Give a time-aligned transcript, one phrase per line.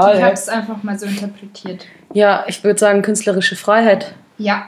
[0.00, 0.16] egal.
[0.16, 1.86] ich habe es einfach mal so interpretiert.
[2.12, 4.14] Ja, ich würde sagen, künstlerische Freiheit.
[4.38, 4.66] Ja,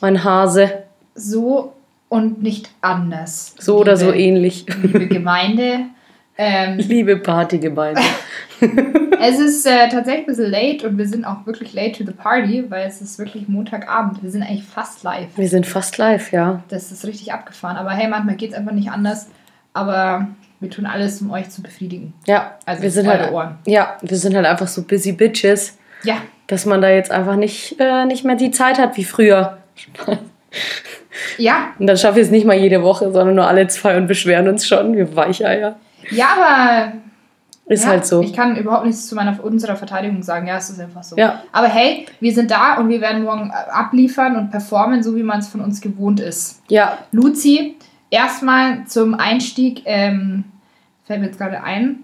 [0.00, 0.84] Mein Hase.
[1.14, 1.74] so
[2.08, 3.54] und nicht anders.
[3.58, 4.66] So oder so liebe- ähnlich.
[4.82, 5.80] Liebe Gemeinde.
[6.38, 8.00] Ähm, Liebe Partygemeinde.
[9.20, 12.16] es ist äh, tatsächlich ein bisschen late und wir sind auch wirklich late to the
[12.16, 14.22] party, weil es ist wirklich Montagabend.
[14.22, 15.28] Wir sind eigentlich fast live.
[15.36, 16.62] Wir sind fast live, ja.
[16.68, 17.76] Das ist richtig abgefahren.
[17.76, 19.28] Aber hey, manchmal geht es einfach nicht anders.
[19.74, 20.28] Aber
[20.60, 22.12] wir tun alles, um euch zu befriedigen.
[22.26, 23.58] Ja, Also wir sind halt, Ohren.
[23.66, 27.76] ja, wir sind halt einfach so busy bitches, Ja, dass man da jetzt einfach nicht,
[27.80, 29.58] äh, nicht mehr die Zeit hat wie früher.
[31.38, 34.06] ja, Und dann schaffen wir es nicht mal jede Woche, sondern nur alle zwei und
[34.06, 34.96] beschweren uns schon.
[34.96, 35.76] Wir Weicheier.
[36.10, 36.92] ja, aber
[37.66, 38.20] Ist ja, halt so.
[38.22, 40.46] Ich kann überhaupt nichts zu meiner, unserer Verteidigung sagen.
[40.48, 41.16] Ja, es ist einfach so.
[41.16, 41.42] Ja.
[41.52, 45.22] Aber hey, wir sind da und wir werden morgen äh, abliefern und performen, so wie
[45.22, 46.60] man es von uns gewohnt ist.
[46.68, 47.76] Ja, Luzi,
[48.10, 50.44] erstmal zum Einstieg, ähm,
[51.04, 52.00] fällt mir jetzt gerade ein,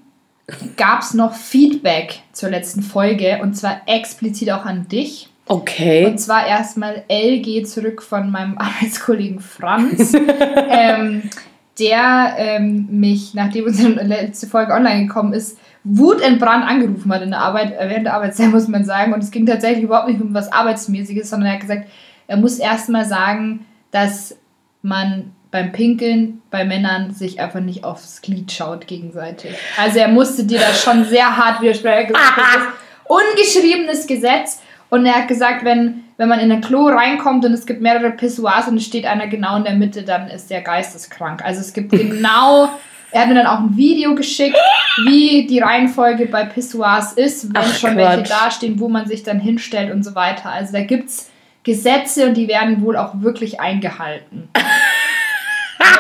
[0.77, 5.29] gab es noch Feedback zur letzten Folge und zwar explizit auch an dich.
[5.47, 6.07] okay.
[6.07, 11.31] Und zwar erstmal LG zurück von meinem Arbeitskollegen Franz, ähm,
[11.79, 17.41] der ähm, mich, nachdem unsere letzte Folge online gekommen ist, wutentbrannt angerufen hat in der
[17.41, 19.13] Arbeit, äh, während der Arbeitszeit, muss man sagen.
[19.13, 21.87] Und es ging tatsächlich überhaupt nicht um was Arbeitsmäßiges, sondern er hat gesagt,
[22.29, 24.37] er muss erstmal sagen, dass
[24.83, 29.53] man beim Pinkeln bei Männern sich einfach nicht aufs Glied schaut gegenseitig.
[29.79, 32.15] Also er musste dir da schon sehr hart widersprechen.
[32.15, 34.61] Er hat gesagt, das ist ungeschriebenes Gesetz.
[34.91, 38.11] Und er hat gesagt, wenn, wenn man in ein Klo reinkommt und es gibt mehrere
[38.11, 41.43] Pissoirs und es steht einer genau in der Mitte, dann ist der geisteskrank.
[41.43, 42.69] Also es gibt genau,
[43.11, 44.59] er hat mir dann auch ein Video geschickt,
[45.07, 48.31] wie die Reihenfolge bei Pissoirs ist, wenn Ach, schon welche Quatsch.
[48.31, 50.51] dastehen, wo man sich dann hinstellt und so weiter.
[50.51, 51.31] Also da gibt es
[51.63, 54.51] Gesetze und die werden wohl auch wirklich eingehalten.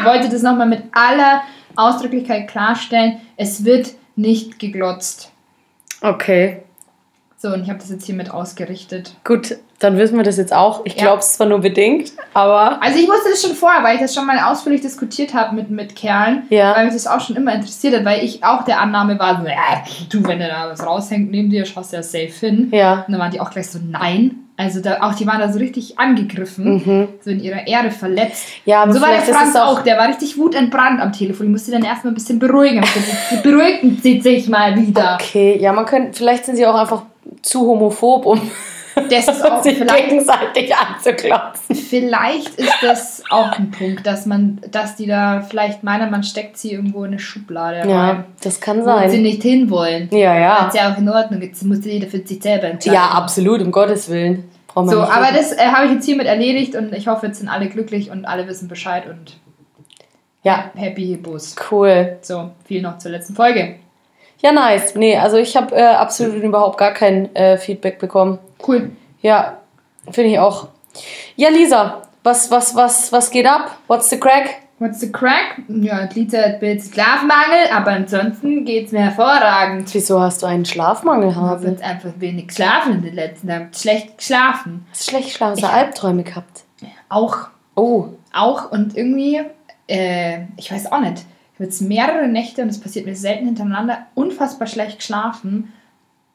[0.00, 1.42] Er wollte das nochmal mit aller
[1.74, 3.20] Ausdrücklichkeit klarstellen.
[3.36, 5.30] Es wird nicht geglotzt.
[6.00, 6.62] Okay.
[7.38, 9.14] So, und ich habe das jetzt hiermit ausgerichtet.
[9.22, 10.80] Gut, dann wissen wir das jetzt auch.
[10.86, 11.02] Ich Ja.
[11.02, 14.14] glaube es zwar nur bedingt, aber Also ich wusste das schon vorher, weil ich das
[14.14, 16.74] schon mal ausführlich diskutiert habe mit, mit Kerlen, Ja.
[16.74, 19.44] weil mich das auch schon immer interessiert hat, weil ich auch der Annahme war, so,
[20.18, 22.68] du, wenn da was raushängt neben dir, schaust du ja safe hin.
[22.72, 23.04] ja.
[23.06, 24.45] Und dann waren die auch gleich so, nein.
[24.58, 27.08] Also da, auch die waren da so richtig angegriffen, Mhm.
[27.22, 28.46] so in ihrer Ehre verletzt.
[28.64, 31.46] Ja, aber so war der Franz auch- auch, der war richtig wutentbrannt am Telefon.
[31.46, 32.82] Ich musste dann erstmal ein bisschen beruhigen.
[32.82, 35.18] Ich dachte, Beruhigen Sie sich mal wieder.
[35.20, 37.02] Okay, ja, man könnte, vielleicht sind sie auch einfach
[37.42, 38.40] zu homophob, um
[39.10, 41.74] Das ist auch sich vielleicht gegenseitig anzuklotzen.
[41.76, 46.56] Vielleicht ist das auch ein Punkt, dass man, dass die da vielleicht meinen, man steckt
[46.56, 49.22] sie irgendwo in eine Schublade rein, Ja, das kann wo sie sein.
[49.22, 50.08] nicht hinwollen.
[50.10, 50.64] Ja, ja.
[50.64, 51.42] Das ist ja auch in Ordnung.
[51.42, 52.94] Jetzt muss jeder für sich selber entscheiden.
[52.94, 54.44] Ja, absolut, um Gottes Willen.
[54.66, 57.26] Braucht man So, nicht aber das äh, habe ich jetzt hiermit erledigt und ich hoffe,
[57.26, 59.36] jetzt sind alle glücklich und alle wissen Bescheid und
[60.42, 61.54] Ja, happy Hippos.
[61.70, 62.16] cool.
[62.22, 63.76] So, viel noch zur letzten Folge.
[64.42, 64.94] Ja, nice.
[64.94, 68.38] Nee, also ich habe äh, absolut überhaupt gar kein äh, Feedback bekommen.
[68.66, 68.90] Cool.
[69.22, 69.58] Ja,
[70.10, 70.68] finde ich auch.
[71.36, 73.76] Ja, Lisa, was, was, was, was geht ab?
[73.86, 74.62] What's the crack?
[74.78, 75.62] What's the crack?
[75.68, 79.92] Ja, Lisa hat ein bisschen Schlafmangel, aber ansonsten geht's mir hervorragend.
[79.94, 81.76] Wieso hast du einen Schlafmangel, Ich habe Hase?
[81.82, 83.70] einfach wenig geschlafen in den letzten Tagen.
[83.74, 84.86] Schlecht geschlafen.
[84.90, 85.52] Hast du schlecht geschlafen?
[85.52, 86.64] Hast du Albträume gehabt?
[87.08, 89.40] Auch Oh, auch und irgendwie,
[89.86, 93.46] äh, ich weiß auch nicht, ich habe jetzt mehrere Nächte und es passiert mir selten
[93.46, 95.72] hintereinander, unfassbar schlecht geschlafen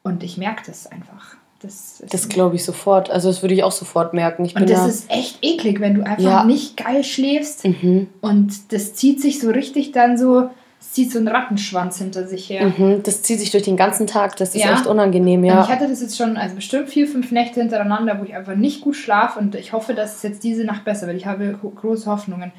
[0.04, 1.36] und ich merke das einfach.
[1.62, 3.12] Das, das glaube ich sofort.
[3.12, 4.44] Also das würde ich auch sofort merken.
[4.46, 6.44] Ich bin und das ja, ist echt eklig, wenn du einfach Ja.
[6.44, 10.50] nicht geil schläfst Mhm, und das zieht sich so richtig dann so,
[10.80, 12.74] es zieht so einen Rattenschwanz hinter sich her.
[12.76, 14.38] mhm, das zieht sich durch den ganzen Tag.
[14.38, 14.74] Das ist Ja.
[14.74, 15.62] echt unangenehm, Und ja.
[15.62, 18.82] ich hatte das jetzt schon, also bestimmt vier, fünf Nächte hintereinander, wo ich einfach nicht
[18.82, 21.18] gut schlafe und ich hoffe, dass es jetzt diese Nacht besser wird.
[21.18, 22.52] Ich habe große Hoffnungen.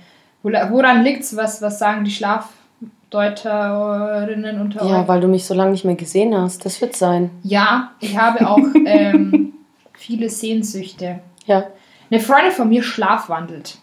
[0.42, 1.36] Wo- Woran liegt es?
[1.36, 5.08] Was, was sagen die Schlafdeuterinnen unter Ja, euch?
[5.08, 6.64] weil du mich so lange nicht mehr gesehen hast.
[6.64, 7.30] Das wird sein.
[7.42, 9.52] Ja, ich habe auch ähm,
[9.94, 11.20] viele Sehnsüchte.
[11.46, 11.64] Ja.
[12.10, 13.78] Eine Freundin von mir schlafwandelt.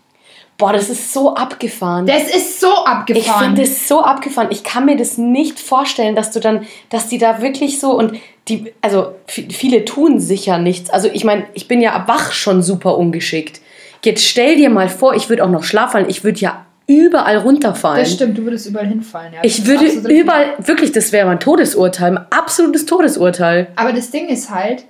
[0.57, 2.05] Boah, das ist so abgefahren.
[2.05, 3.45] Das ist so Ich abgefahren.
[3.45, 4.49] finde es so abgefahren.
[4.51, 8.17] Ich kann mir das nicht vorstellen, dass du dann, dass die da wirklich so und
[8.49, 10.89] die, also viele tun sicher nichts.
[10.89, 13.61] Also ich meine, ich bin ja wach schon super ungeschickt.
[14.03, 16.05] Jetzt stell dir mal vor, ich würde auch noch schlafen.
[16.07, 18.03] Ich würde ja überall runterfallen.
[18.03, 19.33] das stimmt, du würdest überall hinfallen.
[19.33, 23.67] Ja, Ich würde überall, wirklich, das wäre mein Todesurteil, ein absolutes Todesurteil.
[23.75, 24.85] Aber das Ding ist halt,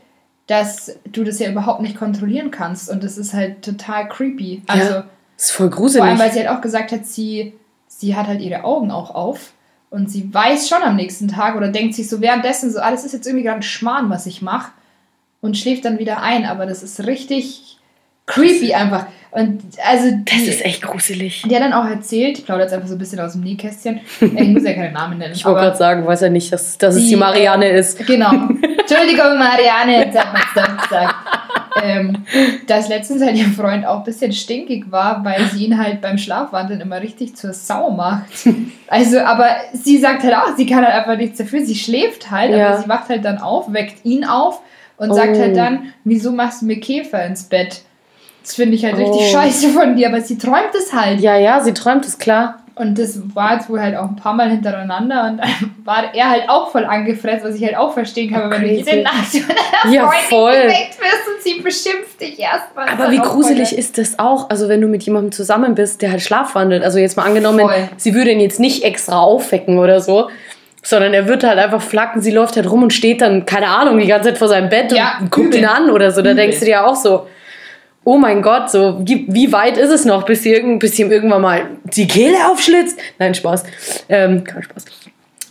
[0.47, 4.63] dass du das ja überhaupt nicht kontrollieren kannst und das ist halt total creepy.
[4.67, 5.05] Also ja,
[5.37, 6.33] ist voll vor allem, weil gruselig.
[6.33, 7.53] sie halt auch gesagt hat, sie,
[7.87, 9.51] sie hat halt ihre Augen auch auf
[9.89, 13.03] und sie weiß schon am nächsten Tag oder denkt sich so währenddessen so, ah, das
[13.03, 14.71] ist jetzt irgendwie gerade ein Schmarrn, was ich mache
[15.41, 16.45] und schläft dann wieder ein.
[16.45, 17.78] Aber das ist richtig
[18.29, 19.05] creepy einfach.
[19.31, 21.43] Und also Das die, ist echt gruselig.
[21.47, 23.99] die hat dann auch erzählt, ich plaudere jetzt einfach so ein bisschen aus dem Nähkästchen.
[24.21, 25.33] Äh, Ich muss ja keinen Namen nennen.
[25.35, 28.03] Ich wollte gerade sagen, weiß ja nicht, dass, dass es Die, die Marianne äh, ist.
[28.07, 28.31] Genau.
[28.31, 31.15] Entschuldigung, Marianne, jetzt hat man gesagt.
[31.83, 32.25] Ähm,
[32.67, 36.17] dass letztens halt ihr Freund auch ein bisschen stinkig war, weil sie ihn halt beim
[36.17, 38.25] Schlafwandeln immer richtig zur Sau macht.
[38.87, 41.63] Also, aber sie sagt halt auch, sie kann halt einfach nichts dafür.
[41.63, 42.69] Sie schläft halt, Ja.
[42.69, 44.59] aber sie wacht halt dann auf, weckt ihn auf
[44.97, 45.39] und sagt Oh.
[45.39, 47.83] halt dann, wieso machst du mir Käfer ins Bett?
[48.43, 49.31] Das finde ich halt richtig Oh.
[49.33, 51.19] scheiße von dir, aber sie träumt es halt.
[51.19, 52.59] Ja, ja, sie träumt es klar.
[52.75, 55.49] Und das war jetzt wohl halt auch ein paar Mal hintereinander und dann
[55.83, 58.67] war er halt auch voll angefressen, was ich halt auch verstehen kann, Oh, wenn du
[58.69, 59.41] jede Nacht von
[59.83, 60.51] deiner Ja, Freundin voll.
[60.53, 62.87] geweckt wirst und sie beschimpft dich erstmal.
[62.87, 64.49] Aber wie gruselig ist das auch?
[64.49, 66.81] Also, wenn du mit jemandem zusammen bist, der halt schlafwandelt.
[66.83, 67.89] Also, jetzt mal angenommen, Voll.
[67.97, 70.29] sie würde ihn jetzt nicht extra aufwecken oder so,
[70.81, 73.99] sondern er wird halt einfach flacken, sie läuft halt rum und steht dann, keine Ahnung,
[73.99, 75.59] die ganze Zeit vor seinem Bett Ja, und guckt übel.
[75.59, 76.21] ihn an oder so.
[76.21, 76.43] Da Übel.
[76.43, 77.27] denkst du dir auch so,
[78.03, 81.11] oh mein Gott, so, wie, wie weit ist es noch, bis, sie irgend, bis ihm
[81.11, 82.97] irgendwann mal die Kehle aufschlitzt?
[83.19, 83.63] Nein, Spaß.
[84.09, 84.85] Ähm, kein Spaß.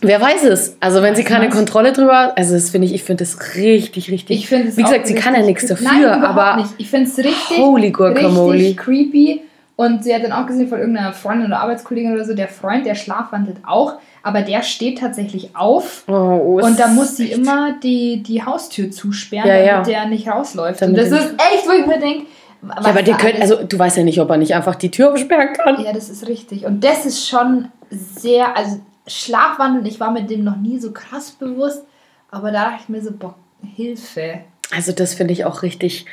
[0.01, 0.77] Wer weiß es?
[0.79, 1.55] Also, wenn sie keine Was?
[1.55, 4.37] Kontrolle drüber, also das finde ich, ich finde das richtig, richtig.
[4.39, 6.69] Ich finde Wie gesagt, sie kann ja nichts dafür, Nein, aber nicht.
[6.77, 8.53] Ich finde es richtig, Holy Guacamole.
[8.57, 9.41] richtig creepy.
[9.75, 12.85] Und sie hat dann auch gesehen von irgendeiner Freundin oder Arbeitskollegin oder so, der Freund,
[12.85, 13.93] der schlafwandelt auch,
[14.23, 16.03] aber der steht tatsächlich auf.
[16.07, 20.01] Oh, oh, Und da muss sie echt- immer die, die Haustür zusperren, Ja, damit ja.
[20.01, 20.81] der nicht rausläuft.
[20.81, 22.25] Damit und das ist echt, wo ich mir denke,
[22.61, 25.13] Ja, aber der könnte, also du weißt ja nicht, ob er nicht einfach die Tür
[25.13, 25.83] aufsperren kann.
[25.83, 26.65] Ja, das ist richtig.
[26.65, 31.31] Und das ist schon sehr, also Schlafwandeln, ich war mit dem noch nie so krass
[31.31, 31.83] bewusst,
[32.31, 33.35] aber da dachte ich mir so, boah,
[33.75, 34.39] Hilfe.
[34.71, 36.05] Also das finde ich auch richtig,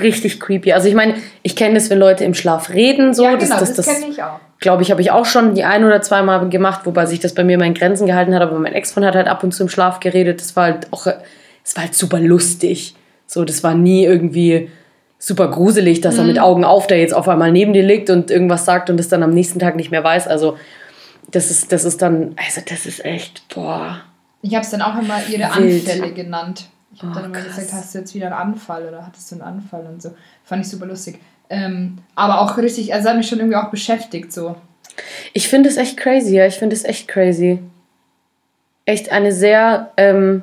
[0.00, 0.72] richtig creepy.
[0.72, 3.24] Also ich meine, ich kenne das, wenn Leute im Schlaf reden, so.
[3.24, 4.40] ja, genau, das, das, das, kenne ich auch.
[4.60, 7.34] glaube ich, habe ich auch schon die ein oder zwei Mal gemacht, wobei sich das
[7.34, 8.42] bei mir in Grenzen gehalten hat.
[8.42, 10.40] Aber mein Ex-Freund hat halt ab und zu im Schlaf geredet.
[10.40, 11.06] Das war halt auch,
[11.64, 12.94] es war halt super lustig.
[13.26, 14.70] So, das war nie irgendwie
[15.18, 16.28] super gruselig, dass er Mhm.
[16.28, 19.08] mit Augen auf, der jetzt auf einmal neben dir liegt und irgendwas sagt und es
[19.08, 20.28] dann am nächsten Tag nicht mehr weiß.
[20.28, 20.56] Also
[21.30, 24.00] das ist, das ist dann, also das ist echt, boah.
[24.42, 25.88] Ich habe es dann auch immer ihre Wild.
[25.88, 26.66] Anfälle genannt.
[26.94, 27.56] Ich habe Oh, dann immer krass.
[27.56, 30.10] gesagt, hast du jetzt wieder einen Anfall oder hattest du einen Anfall und so.
[30.44, 31.18] Fand ich super lustig.
[31.50, 34.54] Ähm, aber auch richtig, also hat mich schon irgendwie auch beschäftigt so.
[35.32, 36.46] Ich finde es echt crazy, ja.
[36.46, 37.58] Ich finde es echt crazy.
[38.84, 40.42] Echt eine sehr ähm,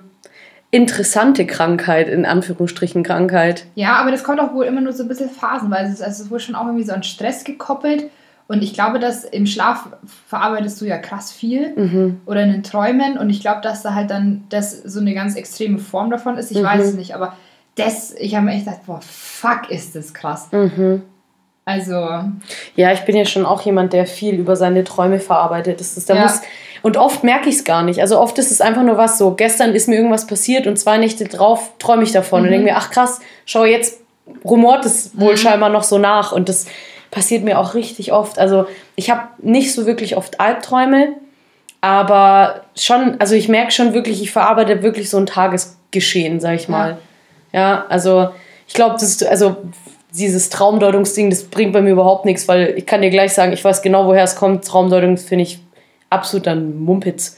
[0.75, 3.66] interessante Krankheit, in Anführungsstrichen Krankheit.
[3.75, 6.04] Ja, aber das kommt auch wohl immer nur so ein bisschen phasenweise.
[6.04, 8.10] Also es ist wohl schon auch irgendwie so an Stress gekoppelt.
[8.48, 9.88] Und ich glaube, dass im Schlaf
[10.27, 12.22] verarbeitest du ja krass viel Mhm.
[12.25, 13.18] oder in den Träumen.
[13.18, 16.51] Und ich glaube, dass da halt dann das so eine ganz extreme Form davon ist.
[16.51, 16.89] Ich weiß Mhm.
[16.89, 17.36] es nicht, aber
[17.75, 20.50] das, ich habe mir echt gedacht, boah, fuck, ist das krass.
[20.51, 21.01] Mhm.
[21.68, 21.95] Also,
[22.75, 25.80] Ja, ich bin ja schon auch jemand, der viel über seine Träume verarbeitet.
[25.80, 26.22] Das ist, da Ja.
[26.24, 26.42] muss,
[26.86, 28.00] und oft merke ich es gar nicht.
[28.00, 31.00] Also oft ist es einfach nur was so, gestern ist mir irgendwas passiert und zwei
[31.00, 32.52] Nächte drauf träume ich davon und Mhm.
[32.52, 34.02] denke mir, ach krass, schau, jetzt
[34.44, 35.38] rumort es wohl Mhm.
[35.38, 36.32] scheinbar noch so nach.
[36.32, 36.68] Und das
[37.10, 38.38] passiert mir auch richtig oft.
[38.38, 41.14] Also ich habe nicht so wirklich oft Albträume,
[41.82, 46.70] aber schon, also ich merke schon wirklich, ich verarbeite wirklich so ein Tagesgeschehen, sag ich
[46.70, 46.98] mal.
[47.52, 48.30] Ja, also
[48.68, 49.56] ich glaube, das ist, also
[50.12, 53.66] dieses Traumdeutungsding, das bringt bei mir überhaupt nichts, weil ich kann dir gleich sagen, ich
[53.66, 54.66] weiß genau, woher es kommt.
[54.66, 55.64] Traumdeutung finde ich
[56.10, 57.38] absolut ein Mumpitz.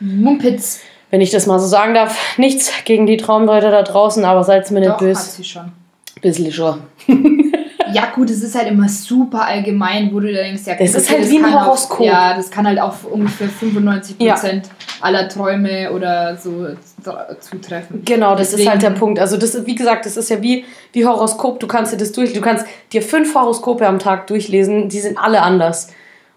[0.00, 0.80] Mumpitz.
[1.10, 4.68] Wenn ich das mal so sagen darf, nichts gegen die Traumdeuter da draußen, aber seid
[4.70, 5.30] mir nicht Doch, hat böse.
[5.30, 5.72] sie schon.
[6.20, 6.80] Bisschen schon.
[7.92, 11.08] Ja, gut, es ist halt immer super allgemein, wo du dir denkst, ja, Das ist
[11.10, 12.00] halt wie ein Horoskop.
[12.00, 14.62] Auf, ja, das kann halt auf ungefähr 95%
[15.00, 16.66] aller Träume oder so
[17.40, 18.02] zutreffen.
[18.04, 19.18] Genau, das ist Deswegen- halt der Punkt.
[19.20, 21.60] Also das ist, wie gesagt, das ist ja wie, wie Horoskop.
[21.60, 25.18] Du kannst dir das durch, du kannst dir fünf Horoskope am Tag durchlesen, die sind
[25.18, 25.92] alle anders.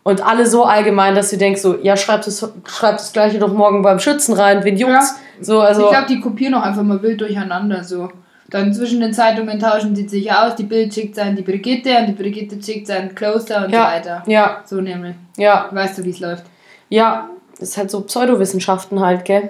[0.07, 3.51] Und alle so allgemein, dass du denkst so, ja, schreib das, schreib das gleiche doch
[3.51, 5.15] morgen beim Schützen rein, wen juckt's?
[5.41, 8.09] So, also, ich glaube, die kopieren auch einfach mal wild durcheinander so.
[8.49, 12.05] Dann zwischen den Zeitungen tauschen die sich aus, die Bild schickt sein die Brigitte und
[12.05, 13.81] die Brigitte schickt sein Kloster und Ja.
[13.89, 14.23] so weiter.
[14.27, 15.13] ja, So nämlich.
[15.35, 16.45] ja, Weißt du, wie es läuft.
[16.87, 17.27] ja,
[17.59, 19.49] das ist halt so Pseudowissenschaften halt, gell?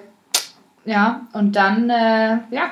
[0.86, 2.72] Ja, und dann, äh, ja,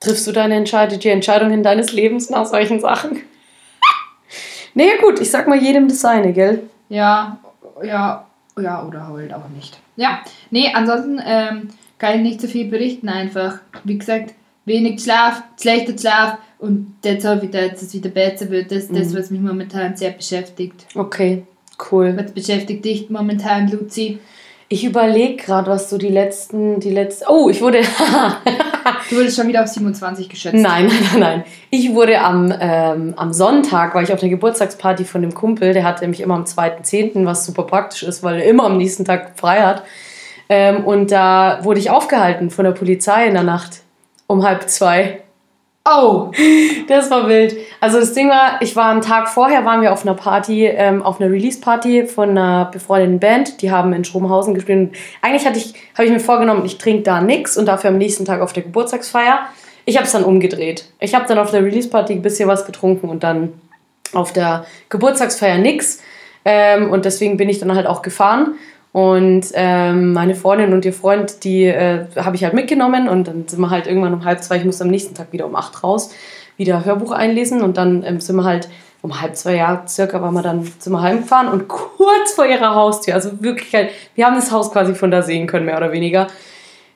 [0.00, 3.22] Triffst du deine Entscheidung, die Entscheidungen deines Lebens nach solchen Sachen?
[4.74, 6.62] Naja, gut, ich sag mal jedem das seine, gell?
[6.88, 7.38] Ja,
[7.82, 8.26] ja,
[8.60, 9.78] ja, oder halt auch nicht.
[9.96, 13.58] Ja, nee, ansonsten ähm, kann ich nicht so viel berichten einfach.
[13.84, 14.34] Wie gesagt,
[14.64, 18.70] wenig Schlaf, schlechter Schlaf und das soll wieder, dass es wieder besser wird.
[18.70, 19.18] Das ist das, Mhm.
[19.18, 20.86] was mich momentan sehr beschäftigt.
[20.94, 21.44] Okay,
[21.90, 22.14] cool.
[22.16, 24.18] Was beschäftigt dich momentan, Luzi?
[24.68, 27.24] Ich überlege gerade, was so die letzten, die letzten.
[27.28, 27.80] Oh, ich wurde.
[29.08, 30.54] Du wurdest schon wieder auf 27 geschätzt.
[30.60, 31.44] Nein, nein, nein.
[31.70, 35.84] Ich wurde am, ähm, am Sonntag, war ich auf der Geburtstagsparty von dem Kumpel, der
[35.84, 39.38] hatte nämlich immer am 2.10., was super praktisch ist, weil er immer am nächsten Tag
[39.38, 39.84] frei hat.
[40.48, 43.82] Ähm, und da wurde ich aufgehalten von der Polizei in der Nacht
[44.26, 45.22] um halb zwei.
[45.84, 46.30] Oh!
[46.88, 47.56] Das war wild.
[47.80, 51.02] Also das Ding war, ich war am Tag vorher, waren wir auf einer Party, ähm,
[51.02, 53.62] auf einer Release-Party von einer befreundeten Band.
[53.62, 54.90] Die haben in Stromhausen gespielt.
[54.90, 57.98] Und eigentlich hatte ich, habe ich mir vorgenommen, ich trinke da nichts und dafür am
[57.98, 59.40] nächsten Tag auf der Geburtstagsfeier.
[59.86, 60.84] Ich habe es dann umgedreht.
[61.00, 63.54] Ich habe dann auf der Release-Party ein bisschen was getrunken und dann
[64.12, 66.02] auf der Geburtstagsfeier nix.
[66.44, 68.54] Ähm, und deswegen bin ich dann halt auch gefahren.
[68.92, 73.46] Und ähm, meine Freundin und ihr Freund, die äh, habe ich halt mitgenommen und dann
[73.46, 75.84] sind wir halt irgendwann um halb zwei, ich musste am nächsten Tag wieder um acht
[75.84, 76.10] raus,
[76.56, 78.68] wieder Hörbuch einlesen und dann ähm, sind wir halt
[79.02, 82.74] um halb zwei Jahre circa waren wir dann sind wir heimgefahren und kurz vor ihrer
[82.74, 85.92] Haustür, also wirklich halt, wir haben das Haus quasi von da sehen können, mehr oder
[85.92, 86.26] weniger,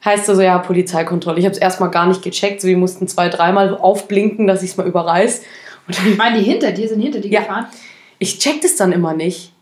[0.04, 1.38] heißt also ja Polizeikontrolle.
[1.38, 4.72] Ich habe es erstmal gar nicht gecheckt, so wir mussten zwei, dreimal aufblinken, dass ich
[4.72, 5.42] es mal überreiß.
[5.86, 7.40] Und dann, Waren die hinter dir, sind hinter dir Ja.
[7.40, 7.66] gefahren?
[8.18, 9.53] ich check das dann immer nicht.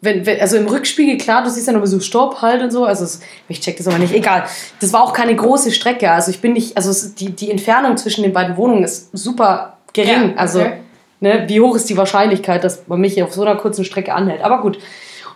[0.00, 2.84] Wenn, wenn, also im Rückspiegel, klar, du siehst dann immer so Stopp halt und so.
[2.84, 4.12] Also es, ich check das aber nicht.
[4.12, 4.44] Egal.
[4.80, 6.10] Das war auch keine große Strecke.
[6.10, 9.78] Also ich bin nicht, also es, die, die Entfernung zwischen den beiden Wohnungen ist super
[9.94, 10.30] gering.
[10.30, 10.80] Ja, Also, okay.
[11.20, 14.14] ne, wie hoch ist die Wahrscheinlichkeit, dass man mich hier auf so einer kurzen Strecke
[14.14, 14.42] anhält?
[14.42, 14.78] Aber gut.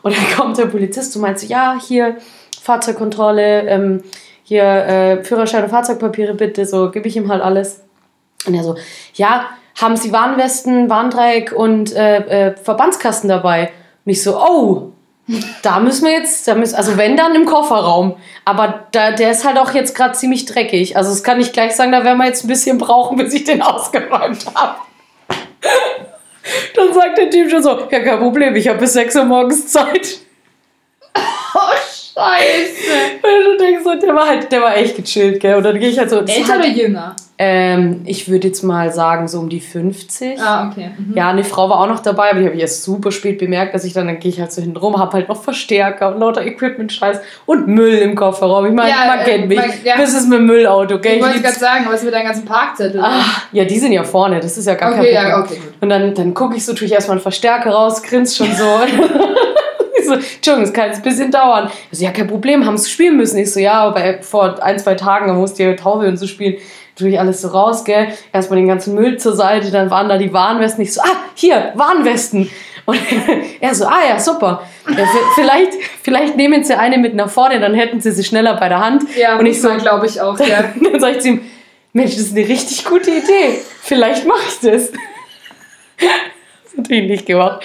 [0.03, 2.19] Und dann kommt der Polizist und meint so, ja, hier
[2.63, 4.03] Fahrzeugkontrolle, ähm,
[4.43, 7.81] hier äh, Führerschein und Fahrzeugpapiere bitte, so gebe ich ihm halt alles.
[8.47, 8.77] Und er so,
[9.15, 9.47] ja,
[9.81, 13.71] haben Sie Warnwesten, Warndreieck und äh, äh, Verbandskasten dabei?
[14.05, 14.93] Und ich so, oh,
[15.63, 18.17] da müssen wir jetzt, da müssen, also wenn dann im Kofferraum.
[18.45, 20.97] Aber da, der ist halt auch jetzt gerade ziemlich dreckig.
[20.97, 23.45] Also das kann ich gleich sagen, da werden wir jetzt ein bisschen brauchen, bis ich
[23.45, 24.77] den ausgeräumt habe.
[26.75, 29.69] Dann sagt der Typ schon so, ja kein Problem, ich habe bis 6 Uhr morgens
[29.69, 30.19] Zeit.
[31.53, 31.59] Oh,
[32.21, 32.93] Scheiße!
[33.23, 35.55] Und du denkst so, der war halt, der war echt gechillt, gell?
[35.57, 36.21] Und dann gehe ich halt so.
[36.21, 37.17] ist Älter halt, oder jünger?
[37.43, 40.39] ähm, ich würde jetzt mal sagen, so um die 50.
[40.39, 40.91] Ah, okay.
[40.99, 41.17] Mhm.
[41.17, 43.75] Ja, eine Frau war auch noch dabei, aber die habe ich erst super spät bemerkt,
[43.75, 46.21] dass ich dann, dann gehe ich halt so hinten rum, habe halt noch Verstärker und
[46.21, 48.67] lauter Equipment-Scheiß und Müll im Kofferraum.
[48.67, 49.57] Ich meine, Ja, man äh, kennt mich.
[49.59, 49.97] man- ja.
[49.97, 51.17] Das ist mit Müllauto, gell?
[51.17, 53.03] Ich wollte gerade sagen, was mit deinen ganzen Parkzetteln?
[53.03, 53.23] Ah,
[53.53, 55.31] ja, die sind ja vorne, das ist ja gar okay, kein Problem.
[55.31, 55.73] ja, okay, gut.
[55.83, 58.65] Und dann, dann gucke ich so, tue ich erstmal einen Verstärker raus, grinst schon so.
[60.01, 61.71] ich so, Entschuldigung, es kann jetzt ein bisschen dauern.
[61.91, 63.39] Ich so, ja, kein Problem, haben es spielen müssen.
[63.39, 66.57] Ich so, ja, aber vor ein, zwei Tagen, musste ich Taube und so spielen.
[66.97, 68.09] Tue ich alles so raus, gell?
[68.33, 70.83] Erstmal den ganzen Müll zur Seite, dann waren da die Warnwesten.
[70.83, 72.51] Ich so, ah, hier, Warnwesten.
[72.85, 72.99] Und
[73.61, 74.63] er so, ah ja, super.
[74.89, 75.05] Ja,
[75.35, 78.81] vielleicht, vielleicht nehmen sie eine mit nach vorne, dann hätten sie sie schneller bei der
[78.81, 79.05] Hand.
[79.17, 80.65] Ja, und ich so, glaube ich auch, ja.
[80.83, 81.43] dann sag ich zu ihm,
[81.93, 83.61] Mensch, das ist eine richtig gute Idee.
[83.83, 84.93] Vielleicht mache ich das.
[86.71, 87.63] Das hat ihn nicht gemacht.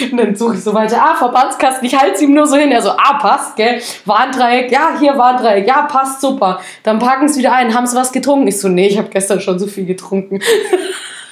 [0.00, 2.70] Und dann suche ich so weiter, ah, Verbandskasten, ich halte es ihm nur so hin.
[2.70, 3.80] Er so, ah, passt, gell?
[4.04, 6.60] Warndreieck, ja, hier Warndreieck, ja, passt, super.
[6.82, 8.48] Dann packen sie wieder ein, haben sie was getrunken?
[8.48, 10.40] Ich so, nee, ich habe gestern schon so viel getrunken.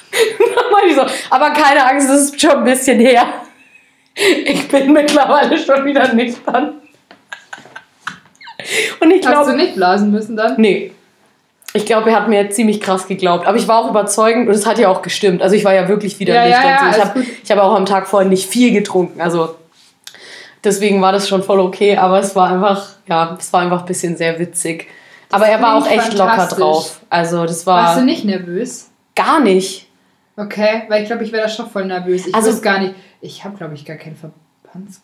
[0.09, 3.25] Dann meinte ich so, aber keine Angst, das ist schon ein bisschen her.
[4.15, 6.81] Ich bin mittlerweile schon wieder nüchtern.
[8.99, 10.55] Und ich Hast glaube, du nicht blasen müssen dann?
[10.57, 10.91] Nee.
[11.77, 13.47] Ich glaube, er hat mir ziemlich krass geglaubt.
[13.47, 15.41] Aber ich war auch überzeugend und es hat ja auch gestimmt.
[15.41, 16.75] Also ich war ja wirklich wieder Ja, ja, nüchtern.
[16.75, 17.19] ja, so.
[17.43, 19.21] ich habe hab auch am Tag vorher nicht viel getrunken.
[19.21, 19.55] Also
[20.63, 21.97] deswegen war das schon voll okay.
[21.97, 24.87] Aber es war einfach, ja, es war einfach ein bisschen sehr witzig.
[25.31, 27.01] aber er war auch echt locker drauf.
[27.09, 28.89] Also das war Warst du nicht nervös?
[29.15, 29.87] gar nicht.
[30.35, 32.27] Okay, weil ich glaube, ich wäre da schon voll nervös.
[32.27, 32.93] Ich Also- also gar nicht.
[33.21, 34.39] Ich habe, glaube ich, gar keinen Verband.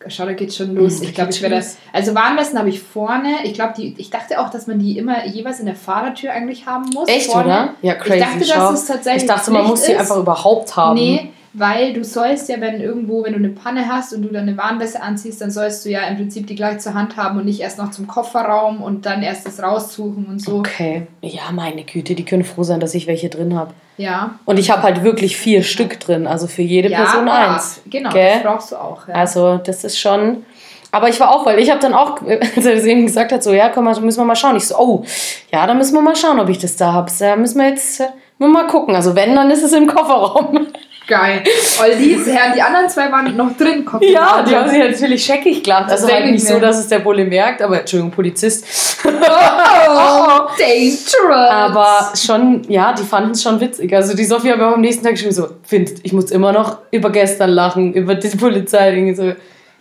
[0.08, 0.98] Schau, da geht's schon los.
[1.00, 1.76] Mhm, Ich glaube, ich schon das.
[1.92, 3.38] Also Warnwesten habe ich vorne.
[3.44, 3.94] Ich glaube, die.
[3.98, 7.08] Ich dachte auch, dass man die immer jeweils in der Fahrertür eigentlich haben muss.
[7.08, 7.44] Echt, vorne.
[7.46, 7.74] oder?
[7.82, 8.18] Ja, crazy.
[8.18, 8.70] Ich dachte, schau.
[8.70, 9.22] dass es tatsächlich.
[9.24, 10.94] ich dachte, man muss sie einfach überhaupt haben.
[10.94, 14.48] Nee, weil du sollst ja, wenn irgendwo, wenn du eine Panne hast und du dann
[14.48, 17.44] eine Warnweste anziehst, dann sollst du ja im Prinzip die gleich zur Hand haben und
[17.44, 20.56] nicht erst noch zum Kofferraum und dann erst das raussuchen und so.
[20.58, 21.06] Okay.
[21.22, 23.72] Ja, meine Güte, die können froh sein, dass ich welche drin habe.
[23.96, 24.34] Ja.
[24.44, 27.80] Und ich habe halt wirklich vier Stück drin, also für jede ja, Person aber- eins.
[27.88, 28.32] Genau, Gell?
[28.34, 29.06] das brauchst du auch.
[29.06, 29.14] Ja.
[29.14, 30.44] Also das ist schon.
[30.90, 32.20] Aber ich war auch, weil ich habe dann auch,
[32.56, 34.56] als er das eben gesagt hat, so ja, komm mal, müssen wir mal schauen.
[34.56, 35.04] Ich so, oh,
[35.52, 37.12] ja, dann müssen wir mal schauen, ob ich das da habe.
[37.16, 38.08] Da müssen wir jetzt äh,
[38.38, 38.96] müssen wir mal gucken.
[38.96, 40.66] Also wenn, dann ist es im Kofferraum.
[41.06, 41.42] Geil.
[41.82, 43.84] Oldies, Herren, die anderen zwei waren noch drin.
[43.84, 45.90] Kommt Ja, die haben sich natürlich scheckig gelacht.
[45.90, 48.64] Das Also halt ich nicht so, dass es der Bulle merkt, aber Entschuldigung, Polizist.
[49.06, 51.50] Oh, dangerous.
[51.50, 53.94] Aber schon, ja, die fanden es schon witzig.
[53.94, 56.52] Also die Sophie hat mir auch am nächsten Tag geschrieben, so, Find, ich muss immer
[56.52, 59.12] noch über gestern lachen, über die Polizei.
[59.14, 59.32] So,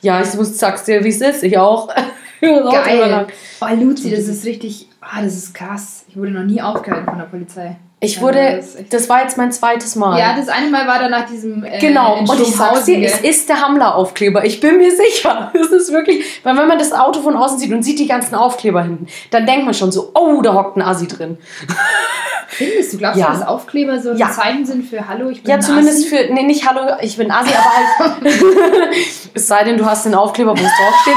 [0.01, 1.43] ja, ich muss, sag's dir, wie es ist.
[1.43, 1.89] Ich auch.
[2.41, 3.09] Ich auch Geil.
[3.09, 3.27] lachen.
[3.61, 4.89] Oh, Luzi, das ist richtig.
[4.99, 6.03] Ah, das ist krass.
[6.09, 7.77] Ich wurde noch nie aufgehalten von der Polizei.
[8.03, 10.19] Ich Ja, wurde, das war jetzt mein zweites Mal.
[10.19, 11.63] Ja, das eine Mal war dann nach diesem.
[11.63, 14.43] Äh, Genau, und ich sag's dir, es ist der Hamler-Aufkleber.
[14.43, 15.51] Ich bin mir sicher.
[15.53, 18.35] Es ist wirklich, weil wenn man das Auto von außen sieht und sieht die ganzen
[18.35, 21.37] Aufkleber hinten, dann denkt man schon so, oh, da hockt ein Assi drin.
[22.49, 23.27] Findest du, glaubst Ja.
[23.31, 24.27] du, dass Aufkleber so Ja.
[24.27, 26.09] ein Zeichen sind für Hallo, ich bin Ja, zumindest Assi?
[26.27, 28.33] für, nee, nicht Hallo, ich bin Assi, aber halt,
[29.33, 31.15] es sei denn, du hast einen Aufkleber, wo es draufsteht.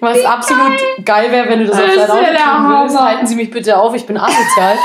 [0.00, 0.72] Was absolut
[1.04, 3.00] geil wäre, wenn du das auf Das dein Auto tun würdest.
[3.00, 4.74] Halten Sie mich bitte auf, ich bin asozial.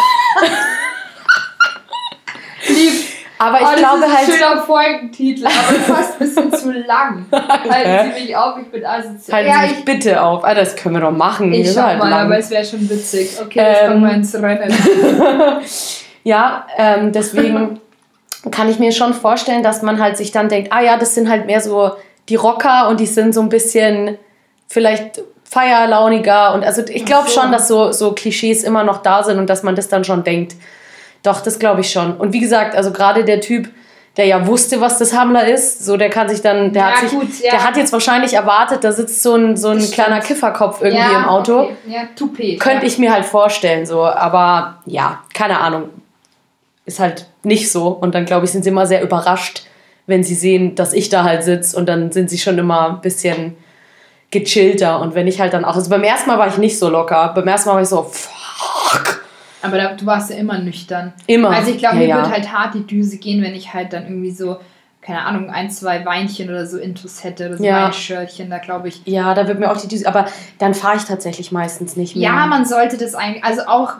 [2.67, 2.91] Lieb.
[3.37, 4.25] Aber ich oh, das glaube ist ein halt.
[4.27, 5.55] schöner Folgentitel, aber
[5.95, 7.25] fast ein bisschen zu lang.
[7.31, 9.37] Halten Sie mich auf, ich bin asozial.
[9.37, 10.43] Halten ja, Sie mich ich, bitte auf.
[10.43, 11.51] Ah, das können wir doch machen.
[11.51, 12.25] ich schau halt mal, lang.
[12.25, 13.31] aber es wäre schon witzig.
[13.41, 13.87] Okay, jetzt Ähm.
[13.89, 15.61] kommen wir ins Rennen.
[16.23, 17.79] Ja, ähm, deswegen
[18.51, 21.27] kann ich mir schon vorstellen, dass man halt sich dann denkt, ah ja, das sind
[21.29, 21.93] halt mehr so
[22.29, 24.19] die Rocker und die sind so ein bisschen
[24.71, 27.41] vielleicht feierlauniger und also ich glaube so.
[27.41, 30.23] schon, dass so, so Klischees immer noch da sind und dass man das dann schon
[30.23, 30.55] denkt.
[31.23, 32.15] Doch, das glaube ich schon.
[32.15, 33.69] Und wie gesagt, also gerade der Typ,
[34.15, 36.99] der ja wusste, was das Hamler ist, so der kann sich dann, der Ja, hat
[36.99, 37.51] sich, gut, ja.
[37.51, 40.27] der hat jetzt wahrscheinlich erwartet, da sitzt so ein, so ein Das kleiner stimmt.
[40.39, 41.63] Kifferkopf irgendwie ja, im Auto.
[41.63, 41.75] Okay.
[41.87, 42.59] Ja, Toupet.
[42.61, 45.89] Könnte ich mir halt vorstellen, so, aber ja, keine Ahnung.
[46.85, 47.89] Ist halt nicht so.
[47.89, 49.63] Und dann, glaube ich, sind sie immer sehr überrascht,
[50.07, 53.01] wenn sie sehen, dass ich da halt sitze und dann sind sie schon immer ein
[53.01, 53.57] bisschen
[54.31, 54.99] gechillter.
[54.99, 57.31] Und wenn ich halt dann auch, also beim ersten Mal war ich nicht so locker.
[57.35, 59.21] Beim ersten Mal war ich so, fuck.
[59.61, 61.13] Aber da, du warst ja immer nüchtern.
[61.27, 61.49] Immer.
[61.51, 62.15] Also ich glaube, Ja, mir ja.
[62.17, 64.57] wird halt hart die Düse gehen, wenn ich halt dann irgendwie so,
[65.01, 67.83] keine Ahnung, ein, zwei Weinchen oder so Intus hätte oder so Ja.
[67.85, 69.01] Weinschörchen, da glaube ich.
[69.05, 70.25] Ja, da wird mir auch die Düse, aber
[70.57, 72.29] dann fahre ich tatsächlich meistens nicht mehr.
[72.29, 73.93] Ja, man sollte das eigentlich, also auch,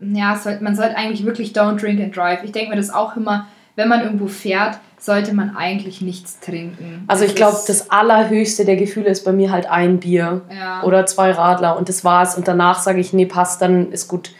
[0.00, 2.44] ja, man sollte eigentlich wirklich don't drink and drive.
[2.44, 7.04] Ich denke mir das auch immer, wenn man irgendwo fährt, sollte man eigentlich nichts trinken.
[7.08, 10.82] Also ich glaube, das allerhöchste der Gefühle ist bei mir halt ein Bier Ja.
[10.82, 12.36] oder zwei Radler und das war's.
[12.36, 14.30] Und danach sage ich, nee, passt, dann ist gut.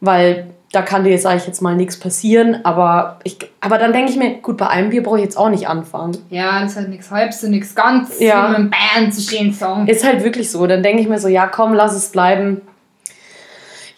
[0.00, 2.64] Weil da kann dir jetzt, sage ich jetzt mal, nichts passieren.
[2.64, 5.48] Aber, ich, aber dann denke ich mir, gut, bei einem Bier brauche ich jetzt auch
[5.50, 6.16] nicht anfangen.
[6.30, 8.48] Ja, das ist halt nichts halbs und nichts ganz, Ja.
[8.48, 9.86] mit einem Band zu stehen Song.
[9.88, 10.66] Ist halt wirklich so.
[10.66, 12.60] Dann denke ich mir so, ja, komm, lass es bleiben.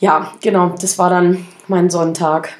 [0.01, 2.55] Ja, genau, das war dann mein Sonntag.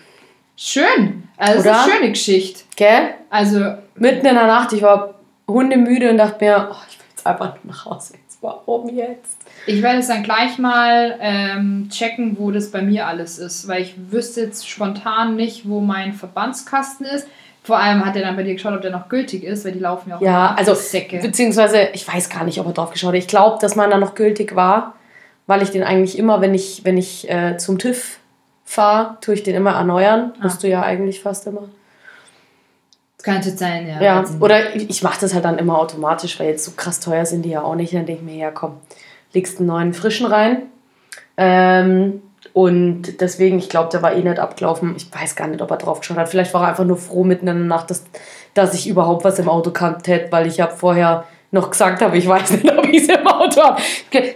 [0.57, 1.29] Schön.
[1.37, 1.83] Also das ist Oder?
[1.85, 2.61] eine schöne Geschichte.
[2.77, 3.15] Gell?
[3.31, 3.59] Also,
[3.97, 5.15] Mitten in der Nacht, ich war
[5.49, 8.15] hundemüde und dachte mir, oh, ich will jetzt einfach nur nach Hause.
[8.15, 9.37] Jetzt, warum jetzt?
[9.67, 13.83] ich werde es dann gleich mal ähm, checken, wo das bei mir alles ist, weil
[13.83, 17.27] ich wüsste jetzt spontan nicht, wo mein Verbandskasten ist.
[17.63, 19.79] Vor allem hat er dann bei dir geschaut, ob der noch gültig ist, weil die
[19.79, 21.19] laufen ja auch Ja, also Säcke.
[21.21, 23.19] beziehungsweise ich weiß gar nicht, ob er drauf geschaut hat.
[23.19, 24.95] Ich glaube, dass man da noch gültig war,
[25.47, 28.19] weil ich den eigentlich immer, wenn ich, wenn ich äh, zum TÜV
[28.65, 30.33] fahre, tue ich den immer erneuern.
[30.39, 30.45] Ah.
[30.45, 31.69] Musst du ja eigentlich fast immer.
[33.23, 34.03] Könnte sein, ja.
[34.03, 34.41] Ja, nicht.
[34.41, 37.51] oder ich, mache das halt dann immer automatisch, weil jetzt so krass teuer sind die
[37.51, 37.95] ja auch nicht.
[37.95, 38.79] Dann denke ich mir, ja komm,
[39.33, 40.65] legst einen neuen frischen rein.
[41.37, 42.23] Ähm,
[42.53, 44.95] und deswegen, ich glaube, der war eh nicht abgelaufen.
[44.97, 46.29] Ich weiß gar nicht, ob er drauf geschaut hat.
[46.29, 48.05] Vielleicht war er einfach nur froh mitten in der Nacht, dass,
[48.53, 51.25] dass ich überhaupt was im Auto gehabt hätte, weil ich ja vorher
[51.55, 53.83] noch gesagt habe, ich weiß nicht, ob ich es im Auto habe.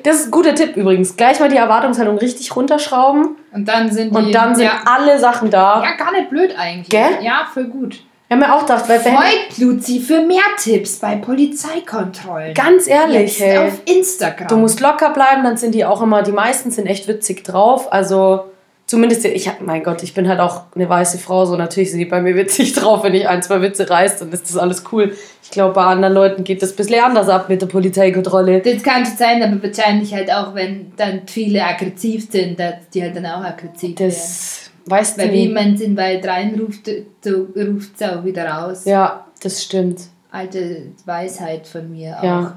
[0.02, 1.16] Das ist ein guter Tipp übrigens.
[1.16, 4.16] Gleich mal die Erwartungshaltung richtig runterschrauben Und dann sind die.
[4.16, 5.82] und dann sind ja, alle Sachen da.
[5.82, 6.88] ja, gar nicht blöd eigentlich.
[6.88, 7.18] Gell?
[7.20, 7.94] Ja, voll gut.
[8.30, 12.52] Ich habe mir auch gedacht, weil Folgt Luzi für mehr Tipps bei Polizeikontrollen.
[12.54, 13.58] ganz ehrlich, Jetzt hey.
[13.68, 14.48] auf Instagram.
[14.48, 17.90] Du musst locker bleiben, dann sind die auch immer, die meisten sind echt witzig drauf.
[17.92, 18.44] Also
[18.88, 22.00] zumindest, ich hab, mein Gott, ich bin halt auch eine weiße Frau, so natürlich sind
[22.00, 23.04] die bei mir witzig drauf.
[23.04, 25.14] Wenn ich ein, zwei Witze reiß, dann ist das alles cool.
[25.44, 28.60] Ich glaube, bei anderen Leuten geht das ein bisschen anders ab mit der Polizeikontrolle.
[28.60, 33.02] Das kann schon sein, aber wahrscheinlich halt auch, wenn dann viele aggressiv sind, dass die
[33.02, 34.10] halt dann auch aggressiv werden.
[34.10, 36.90] Das weißt du Weil man es in den Wald reinruft,
[37.22, 38.84] so ruft es auch wieder raus.
[38.86, 40.00] Ja, das stimmt.
[40.30, 42.52] Alte Weisheit von mir auch.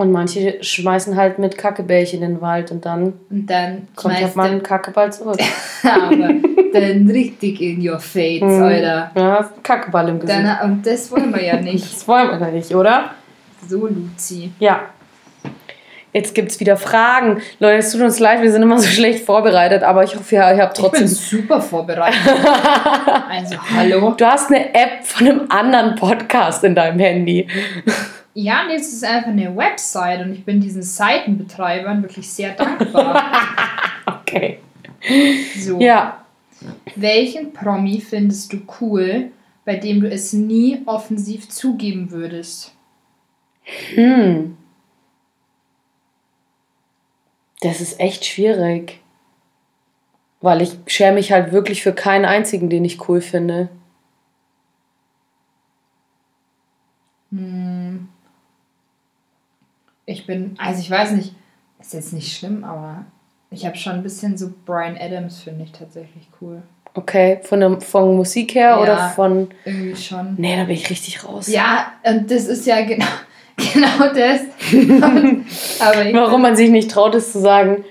[0.00, 0.04] Ja.
[0.04, 4.34] Und manche schmeißen halt mit Kackebällchen in den Wald und dann Und dann kommt halt
[4.36, 5.38] mal ein Kackeball zurück.
[5.82, 6.16] er aber
[6.72, 8.62] dann richtig in your face, Mhm.
[8.62, 9.10] Alter.
[9.14, 10.38] Ja, Kackeball im Gesicht.
[10.38, 11.84] Dann, und das wollen wir ja nicht.
[11.84, 13.10] das wollen wir doch nicht, oder?
[13.68, 14.52] So, Luzi.
[14.58, 14.80] Ja.
[16.12, 17.40] Jetzt gibt es wieder Fragen.
[17.60, 20.42] Leute, es tut uns leid, wir sind immer so schlecht vorbereitet, aber ich hoffe, ihr
[20.44, 21.06] habt Ich bin trotzdem.
[21.06, 22.18] super vorbereitet.
[23.30, 24.14] also, hallo.
[24.16, 27.46] Du hast eine App von einem anderen Podcast in deinem Handy.
[28.34, 33.22] Ja, nee, es ist einfach eine Website und ich bin diesen Seitenbetreibern wirklich sehr dankbar.
[34.06, 34.58] Okay.
[35.58, 35.80] So.
[35.80, 36.24] Ja.
[36.94, 39.30] Welchen Promi findest du cool,
[39.64, 42.74] bei dem du es nie offensiv zugeben würdest?
[43.94, 44.56] Hm.
[47.60, 49.00] Das ist echt schwierig.
[50.40, 53.68] Weil ich schäme mich halt wirklich für keinen einzigen, den ich cool finde.
[57.30, 57.59] Hm.
[60.10, 61.34] Ich bin, also ich weiß nicht,
[61.80, 63.04] ist jetzt nicht schlimm, aber
[63.50, 66.62] ich habe schon ein bisschen so Brian Adams, finde ich tatsächlich cool.
[66.94, 68.80] Okay, von, der, von Musik her Ja.
[68.80, 69.48] oder von.
[69.64, 70.34] Irgendwie schon.
[70.36, 71.46] Nee, da bin ich richtig raus.
[71.46, 73.06] Ja, und das ist ja genau,
[73.56, 74.40] genau das.
[75.80, 77.84] aber ich, Warum man sich nicht traut, es zu sagen.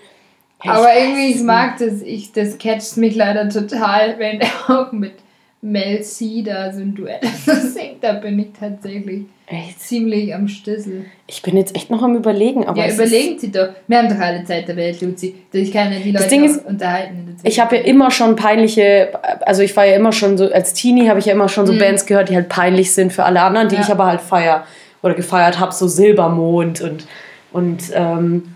[0.61, 4.91] Ja, aber irgendwie, ich es mag das, ich, das catcht mich leider total, wenn auch
[4.91, 5.13] mit
[5.61, 9.81] Mel C da so ein Duett singt, da bin ich tatsächlich Echt?
[9.81, 11.05] ziemlich am Stissel.
[11.27, 13.69] Ich bin jetzt echt noch am überlegen, aber ja, überlegen Sie doch.
[13.87, 15.35] Wir haben doch alle Zeit der Welt, Luzi.
[15.51, 17.35] Ich kann ja die Leute Ding ist, unterhalten.
[17.43, 19.09] ich habe ja immer schon peinliche,
[19.41, 21.73] also ich war ja immer schon so, als Teenie habe ich ja immer schon so
[21.73, 21.79] Mhm.
[21.79, 23.81] Bands gehört, die halt peinlich sind für alle anderen, die Ja.
[23.81, 24.65] ich aber halt feier
[25.03, 27.07] oder gefeiert habe, so Silbermond und,
[27.51, 28.55] und ähm,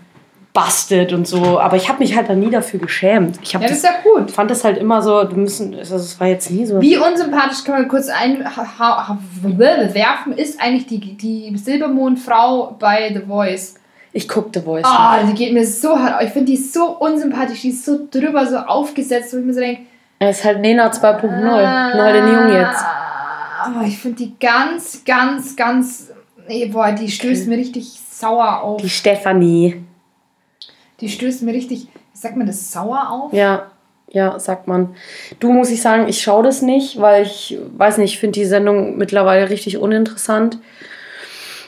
[0.54, 1.58] Busted und so.
[1.60, 3.38] Aber ich habe mich halt dann nie dafür geschämt.
[3.42, 4.30] Ich Ja, das das, ist ja gut.
[4.30, 6.80] fand das halt immer so, du müssen, es war jetzt nie so.
[6.80, 13.12] Wie unsympathisch kann man kurz ein ha- ha- werfen, ist eigentlich die, die Silbermondfrau bei
[13.12, 13.74] The Voice?
[14.12, 14.84] Ich guck The Voice.
[14.86, 16.22] Ah, die geht mir so hart.
[16.22, 19.60] Ich finde die so unsympathisch, die ist so drüber, so aufgesetzt, wo ich mir so
[19.60, 19.82] denke,
[20.20, 21.26] Er ist halt Nena 2.0.
[21.64, 21.96] Ah.
[21.96, 22.84] Neu den Jung jetzt.
[23.64, 26.12] Aber ich finde die ganz, ganz, ganz.
[26.46, 28.80] Nee, boah, die stößt mir richtig sauer auf.
[28.80, 29.82] Die Stefanie.
[31.04, 33.34] Die stößt mir richtig, wie sagt man das, sauer auf?
[33.34, 33.66] Ja,
[34.08, 34.96] ja, sagt man.
[35.38, 38.46] Du muss ich sagen, ich schaue das nicht, weil ich weiß nicht, ich finde die
[38.46, 40.58] Sendung mittlerweile richtig uninteressant.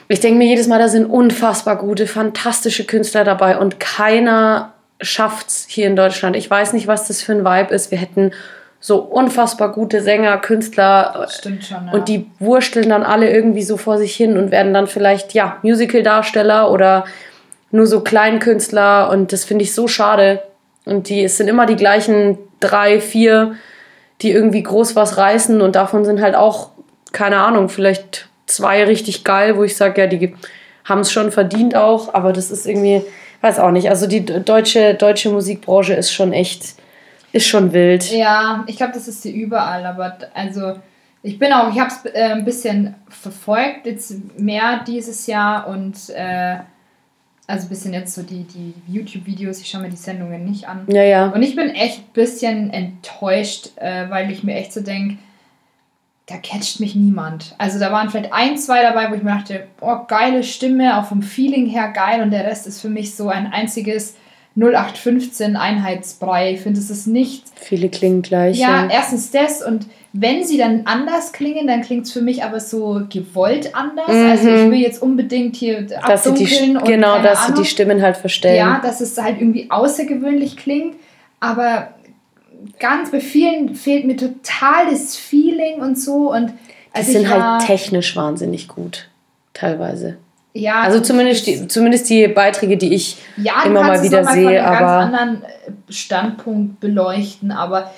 [0.07, 5.67] Ich denke mir jedes Mal, da sind unfassbar gute, fantastische Künstler dabei und keiner schafft's
[5.69, 6.35] hier in Deutschland.
[6.35, 7.91] Ich weiß nicht, was das für ein Vibe ist.
[7.91, 8.31] Wir hätten
[8.79, 11.91] so unfassbar gute Sänger, Künstler Stimmt schon, ja.
[11.91, 15.57] und die wursteln dann alle irgendwie so vor sich hin und werden dann vielleicht, ja,
[15.61, 17.05] Musical-Darsteller oder
[17.71, 20.43] nur so Kleinkünstler und das finde ich so schade.
[20.85, 23.55] Und die, es sind immer die gleichen drei, vier,
[24.21, 26.71] die irgendwie groß was reißen und davon sind halt auch,
[27.11, 30.33] keine Ahnung, vielleicht zwei richtig geil, wo ich sage, ja, die
[30.85, 33.01] haben es schon verdient auch, aber das ist irgendwie,
[33.41, 33.89] weiß auch nicht.
[33.89, 36.75] Also die deutsche, deutsche Musikbranche ist schon echt,
[37.33, 38.09] ist schon wild.
[38.11, 40.75] Ja, ich glaube, das ist sie überall, aber also
[41.21, 46.09] ich bin auch, ich habe es äh, ein bisschen verfolgt, jetzt mehr dieses Jahr und
[46.09, 46.57] äh,
[47.47, 50.85] also ein bisschen jetzt so die, die YouTube-Videos, ich schaue mir die Sendungen nicht an.
[50.87, 51.27] Ja, ja.
[51.27, 55.17] Und ich bin echt ein bisschen enttäuscht, äh, weil ich mir echt so denke,
[56.25, 57.55] da catcht mich niemand.
[57.57, 61.05] Also da waren vielleicht ein, zwei dabei, wo ich mir dachte, oh, geile Stimme, auch
[61.05, 64.15] vom Feeling her geil und der Rest ist für mich so ein einziges
[64.57, 66.53] 0815 Einheitsbrei.
[66.53, 68.57] Ich finde, es ist nicht Viele klingen gleich.
[68.57, 69.85] ja, erstens das und
[70.19, 74.09] wenn sie dann anders klingen, dann klingt es für mich aber so gewollt anders.
[74.09, 75.87] Also ich will jetzt unbedingt hier Mhm.
[76.07, 77.63] dass sie die, abdunkeln und genau, dass sie Ahnung.
[77.63, 78.57] die Stimmen halt verstellen.
[78.57, 80.95] Ja, dass es halt irgendwie außergewöhnlich klingt,
[81.39, 81.89] aber
[82.79, 86.53] ganz bei vielen fehlt mir total das Feeling und so und die
[86.93, 89.07] also sind war, halt technisch wahnsinnig gut,
[89.53, 90.17] teilweise.
[90.53, 94.55] ja, Also zumindest die, zumindest die Beiträge, die ich ja, immer mal wieder sehe, von
[94.55, 97.91] einem aber ganz anderen äh, Standpunkt beleuchten, aber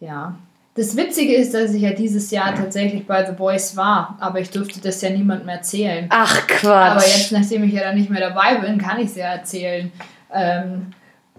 [0.00, 0.36] ja.
[0.78, 4.50] Das Witzige ist, dass ich ja dieses Jahr tatsächlich bei The Voice war, aber ich
[4.50, 6.06] durfte das ja niemandem erzählen.
[6.08, 6.64] ach Quatsch.
[6.64, 9.90] Aber jetzt, nachdem ich ja dann nicht mehr dabei bin, kann ich es ja erzählen.
[10.32, 10.92] Ähm,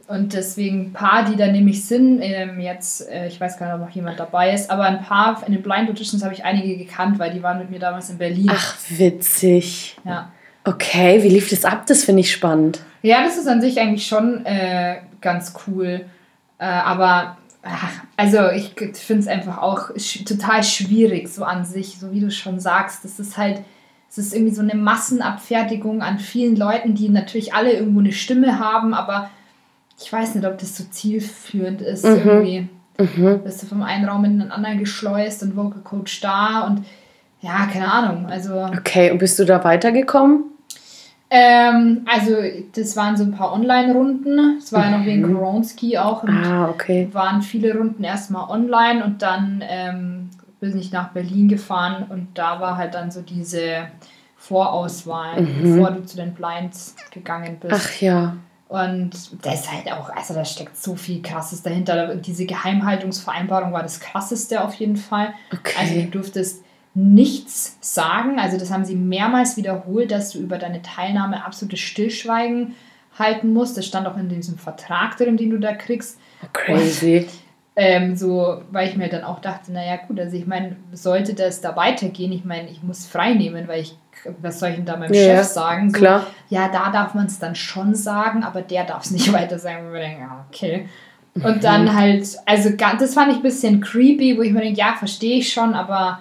[0.10, 3.76] und deswegen ein paar, die da nämlich sind, ähm, jetzt, äh, ich weiß gar nicht,
[3.76, 6.76] ob noch jemand dabei ist, aber ein paar in den Blind Auditions habe ich einige
[6.76, 8.52] gekannt, weil die waren mit mir damals in Berlin.
[8.52, 9.96] ach witzig.
[10.04, 10.34] Ja.
[10.66, 11.86] Okay, wie lief das ab?
[11.88, 12.82] Das finde ich spannend.
[13.04, 16.02] ja, das ist an sich eigentlich schon äh, ganz cool.
[16.58, 21.98] Äh, aber ach, also ich finde es einfach auch sch total schwierig, so an sich,
[22.00, 23.04] so wie du schon sagst.
[23.04, 23.62] Das ist halt,
[24.10, 28.60] es ist irgendwie so eine Massenabfertigung an vielen Leuten, die natürlich alle irgendwo eine Stimme
[28.60, 29.30] haben, aber
[30.02, 32.16] ich weiß nicht, ob das so zielführend ist Mhm.
[32.16, 32.68] irgendwie.
[32.98, 33.44] Mhm.
[33.44, 36.86] Bist du vom einen Raum in den anderen geschleust und Vocal Coach da und
[37.42, 38.26] ja, keine Ahnung.
[38.26, 40.44] Also, Okay, und bist du da weitergekommen?
[41.30, 42.36] Ähm, also
[42.76, 44.58] das waren so ein paar Online-Runden.
[44.58, 45.36] Es war ja noch wegen Mhm.
[45.36, 47.08] Koronski auch und Ah, okay.
[47.12, 52.60] waren viele Runden erstmal online und dann ähm, bin ich nach Berlin gefahren und da
[52.60, 53.88] war halt dann so diese
[54.38, 55.62] Vorauswahl, Mhm.
[55.62, 57.74] bevor du zu den Blinds gegangen bist.
[57.76, 58.36] Ach ja.
[58.68, 59.12] Und
[59.44, 62.16] da ist halt auch, also da steckt so viel Krasses dahinter.
[62.16, 65.34] Diese Geheimhaltungsvereinbarung war das Krasseste auf jeden Fall.
[65.80, 66.10] Also du Okay.
[66.12, 68.40] durftest nichts sagen.
[68.40, 72.76] Also das haben sie mehrmals wiederholt, dass du über deine Teilnahme absolutes Stillschweigen
[73.18, 73.78] halten musst.
[73.78, 76.20] Das stand auch in diesem Vertrag drin, den du da kriegst.
[76.54, 77.28] Crazy.
[77.76, 81.62] Ähm, so, weil ich mir dann auch dachte, naja gut, also ich meine, sollte das
[81.62, 83.96] da weitergehen, ich meine, ich muss frei nehmen, weil ich,
[84.42, 85.90] was soll ich denn da meinem Ja, Chef sagen?
[85.90, 86.28] So, klar.
[86.50, 89.88] Ja, da darf man es dann schon sagen, aber der darf es nicht weiter sagen.
[89.88, 90.90] Und wir denken, ja, okay.
[91.36, 94.96] Und dann halt, also das fand ich ein bisschen creepy, wo ich mir denke, ja,
[94.98, 96.20] verstehe ich schon, aber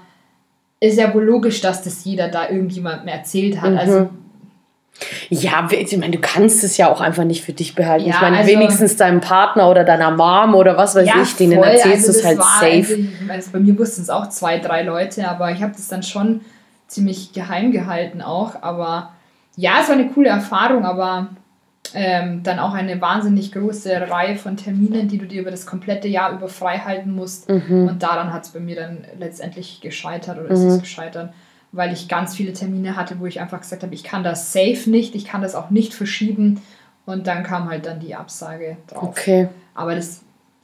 [0.80, 3.72] ist ja wohl logisch, dass das jeder da irgendjemandem erzählt hat.
[3.72, 3.78] Mhm.
[3.78, 4.10] Also
[5.30, 8.08] Ja, ich meine, du kannst es ja auch einfach nicht für dich behalten.
[8.08, 11.54] Ja, ich meine, also- wenigstens deinem Partner oder deiner Mom oder was weiß ich, denen
[11.54, 11.66] voll.
[11.68, 12.76] erzählst du Also es halt war- safe.
[12.76, 16.02] Also, also bei mir wussten es auch zwei, drei Leute, aber ich habe das dann
[16.02, 16.40] schon
[16.88, 18.60] ziemlich geheim gehalten auch.
[18.62, 19.12] Aber
[19.56, 21.28] ja, es war eine coole Erfahrung, aber
[21.94, 26.08] ähm, dann auch eine wahnsinnig große Reihe von Terminen, die du dir über das komplette
[26.08, 27.48] Jahr über frei halten musst.
[27.48, 27.88] Mhm.
[27.88, 30.54] Und daran hat es bei mir dann letztendlich gescheitert oder Mhm.
[30.54, 31.32] ist es gescheitert,
[31.72, 34.88] weil ich ganz viele Termine hatte, wo ich einfach gesagt habe, ich kann das safe
[34.90, 36.60] nicht, ich kann das auch nicht verschieben.
[37.06, 39.02] Und dann kam halt dann die Absage drauf.
[39.04, 39.48] Okay.
[39.74, 40.20] Aber das,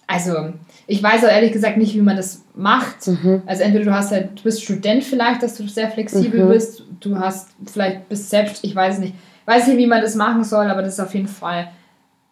[0.06, 0.52] also,
[0.86, 3.06] ich weiß auch ehrlich gesagt nicht, wie man das macht.
[3.06, 3.42] Mhm.
[3.46, 6.48] Also entweder du hast halt, du bist Student vielleicht, dass du sehr flexibel Mhm.
[6.50, 9.14] bist, du hast vielleicht bist selbst, ich weiß es nicht,
[9.46, 11.68] weiß nicht, wie man das machen soll, aber das ist auf jeden Fall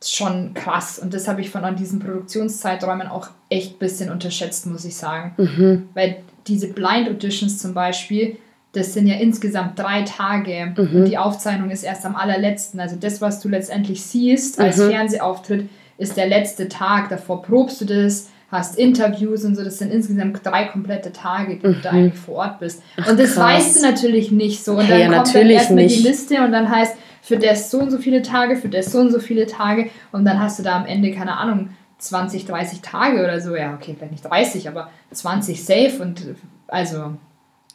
[0.05, 0.99] schon krass.
[0.99, 4.97] Und das habe ich von an diesen Produktionszeiträumen auch echt ein bisschen unterschätzt, muss ich
[4.97, 5.33] sagen.
[5.37, 5.89] Mhm.
[5.95, 8.37] Weil diese Blind Auditions zum Beispiel,
[8.73, 10.97] das sind ja insgesamt drei Tage Mhm.
[10.97, 12.81] und die Aufzeichnung ist erst am allerletzten.
[12.81, 14.91] Also das, was du letztendlich siehst als Mhm.
[14.91, 17.09] Fernsehauftritt, ist der letzte Tag.
[17.11, 19.65] Davor probst du das, hast Interviews und so.
[19.65, 22.81] Das sind insgesamt drei komplette Tage, die du da eigentlich vor Ort bist.
[22.97, 23.03] Mhm.
[23.05, 23.45] Ach, und das krass.
[23.45, 24.73] weißt du natürlich nicht so.
[24.73, 26.03] Und dann ja, kommt dann erstmal die.
[26.03, 29.11] Liste und dann heißt, für das so und so viele Tage, für das so und
[29.11, 29.91] so viele Tage.
[30.13, 33.57] Und dann hast du da am Ende, keine Ahnung, 20, 30 Tage oder so.
[33.57, 36.23] Ja, okay, vielleicht nicht 30, aber 20 safe und
[36.69, 37.15] also.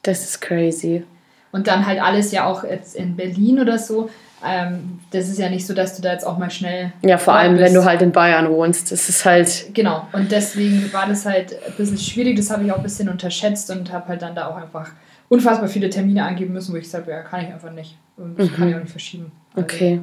[0.03, 1.03] Das ist crazy.
[1.51, 4.09] Und dann halt alles ja auch jetzt in Berlin oder so.
[4.45, 6.93] Ähm, das ist ja nicht so, dass du da jetzt auch mal schnell.
[7.01, 7.75] Ja, vor allem, wenn bist.
[7.75, 8.91] du halt in Bayern wohnst.
[8.91, 9.73] Das ist halt.
[9.73, 12.37] Genau, und deswegen war das halt ein bisschen schwierig.
[12.37, 14.89] Das habe ich auch ein bisschen unterschätzt und habe halt dann da auch einfach
[15.29, 17.97] unfassbar viele Termine angeben müssen, wo ich gesagt habe, ja, kann ich einfach nicht.
[18.15, 19.31] Und das kann ich auch nicht verschieben.
[19.55, 20.01] Also Okay.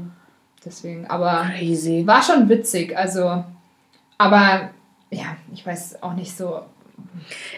[0.64, 2.06] Deswegen, aber Crazy.
[2.06, 2.96] war schon witzig.
[2.96, 3.44] Also,
[4.18, 4.70] aber
[5.10, 6.60] ja, ich weiß auch nicht so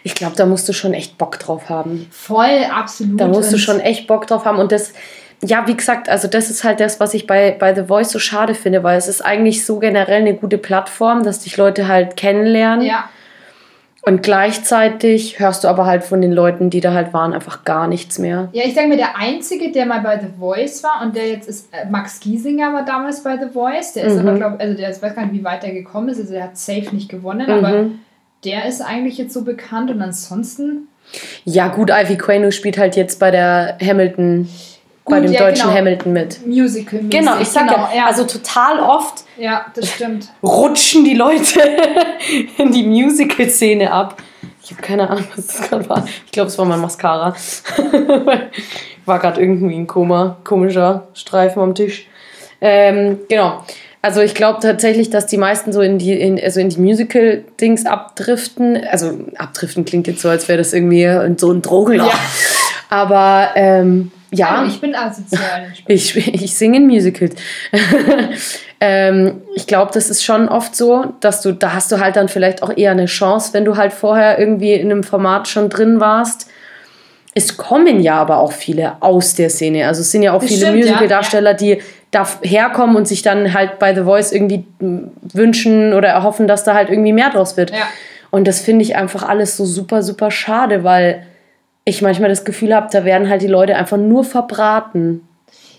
[0.02, 2.06] Ich glaube, da musst du schon echt Bock drauf haben.
[2.10, 3.20] voll absolut.
[3.20, 4.58] Da musst du schon echt Bock drauf haben.
[4.58, 4.92] Und das,
[5.42, 8.18] ja, wie gesagt, also das ist halt das, was ich bei, bei The Voice so
[8.18, 12.16] schade finde, weil es ist eigentlich so generell eine gute Plattform, dass dich Leute halt
[12.16, 12.84] kennenlernen.
[12.86, 13.08] Ja,
[14.02, 17.86] Und gleichzeitig hörst du aber halt von den Leuten, die da halt waren, einfach gar
[17.88, 18.48] nichts mehr.
[18.52, 21.48] Ja, ich denke mir, der Einzige, der mal bei The Voice war und der jetzt
[21.48, 24.28] ist, äh, Max Giesinger war damals bei The Voice, der ist Mhm.
[24.28, 26.44] aber, glaube also der ist, weiß gar nicht, wie weit er gekommen ist, also der
[26.44, 27.98] hat safe nicht gewonnen, aber Mhm.
[28.44, 30.88] der ist eigentlich jetzt so bekannt und ansonsten,
[31.44, 34.48] Ja, gut, Ivy Queno spielt halt jetzt bei der Hamilton,
[35.08, 35.78] bei Gut, dem ja, deutschen genau.
[35.78, 36.46] Hamilton mit.
[36.46, 40.28] Musical Genau, ich sag genau, ja, also total oft ja, das stimmt.
[40.42, 41.60] rutschen die Leute
[42.58, 44.20] in die Musical-Szene ab.
[44.62, 46.04] Ich habe keine Ahnung, was das gerade war.
[46.24, 47.36] Ich glaube, es war mein Mascara.
[49.04, 52.08] war gerade irgendwie ein Koma, komischer Streifen am Tisch.
[52.60, 53.62] Ähm, genau.
[54.02, 57.86] Also ich glaube tatsächlich, dass die meisten so in die, in, also in die Musical-Dings
[57.86, 58.84] abdriften.
[58.90, 62.12] Also abdriften klingt jetzt so, als wäre das irgendwie so ein Drogenloch.
[62.12, 62.18] Ja.
[62.88, 64.60] Aber ähm, ja.
[64.60, 65.72] Also ich bin asozial.
[65.86, 67.34] Ich, ich singe in Musicals.
[68.80, 72.28] ähm, ich glaube, das ist schon oft so, dass du, da hast du halt dann
[72.28, 76.00] vielleicht auch eher eine Chance, wenn du halt vorher irgendwie in einem Format schon drin
[76.00, 76.48] warst.
[77.34, 79.86] Es kommen ja aber auch viele aus der Szene.
[79.86, 83.22] Also es sind ja auch Das viele stimmt, ja, Musical-Darsteller, die da herkommen und sich
[83.22, 87.56] dann halt bei The Voice irgendwie wünschen oder erhoffen, dass da halt irgendwie mehr draus
[87.56, 87.70] wird.
[87.70, 87.86] Ja.
[88.30, 91.26] Und das finde ich einfach alles so super, super schade, weil
[91.86, 95.26] ich manchmal das Gefühl habe, da werden halt die Leute einfach nur verbraten.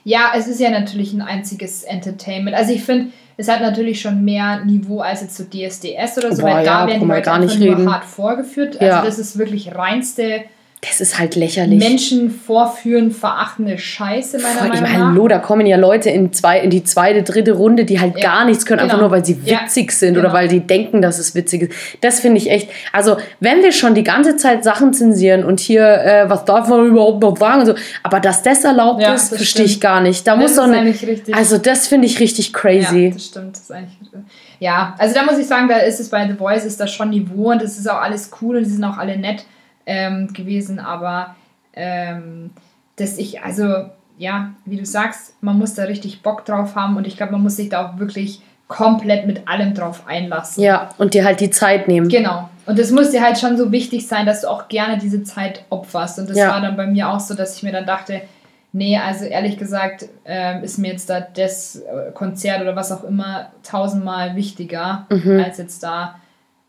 [0.05, 2.55] Ja, es ist ja natürlich ein einziges Entertainment.
[2.55, 6.41] Also ich finde, es hat natürlich schon mehr Niveau als jetzt so DSDS oder so,
[6.41, 8.81] Boah, weil ja, da werden die Leute gar nicht einfach nur hart vorgeführt.
[8.81, 9.01] Ja.
[9.01, 10.45] Also das ist wirklich reinste
[10.81, 11.79] Das ist halt lächerlich.
[11.79, 15.09] Menschen vorführen, verachtende Scheiße, meiner Voll, ich Meinung meine, nach.
[15.09, 18.21] hallo, da kommen ja Leute in, zwei, in die zweite, dritte Runde, die halt Ja,
[18.29, 19.07] gar nichts können, einfach genau.
[19.07, 20.27] nur weil sie Ja, witzig sind genau.
[20.27, 21.73] oder weil die denken, dass es witzig ist.
[22.01, 22.69] Das finde ich echt.
[22.93, 26.85] Also, wenn wir schon die ganze Zeit Sachen zensieren und hier, äh, was darf man
[26.85, 30.27] überhaupt noch sagen und so, aber dass das erlaubt Ja, ist, verstehe ich gar nicht.
[30.27, 31.33] Da Das muss ist doch eine, eigentlich richtig.
[31.35, 33.05] Also, das finde ich richtig crazy.
[33.07, 33.55] Ja, das stimmt.
[33.55, 33.97] Das ist eigentlich,
[34.59, 37.09] ja, also da muss ich sagen, da ist es bei The Voice ist das schon
[37.09, 39.43] Niveau und es ist auch alles cool und die sind auch alle nett
[39.87, 41.35] ähm, gewesen, aber
[41.73, 42.51] ähm,
[42.97, 43.85] dass ich, also
[44.19, 47.41] ja, wie du sagst, man muss da richtig Bock drauf haben und ich glaube, man
[47.43, 50.61] muss sich da auch wirklich komplett mit allem drauf einlassen.
[50.63, 52.09] Ja, und dir halt die Zeit nehmen.
[52.09, 52.49] Genau.
[52.65, 55.63] Und es muss dir halt schon so wichtig sein, dass du auch gerne diese Zeit
[55.69, 56.19] opferst.
[56.19, 56.49] Und das Ja.
[56.49, 58.21] war dann bei mir auch so, dass ich mir dann dachte,
[58.73, 63.05] nee, also ehrlich gesagt, ähm, ist mir jetzt da das äh, Konzert oder was auch
[63.05, 65.39] immer tausendmal wichtiger, Mhm.
[65.45, 66.15] als jetzt da.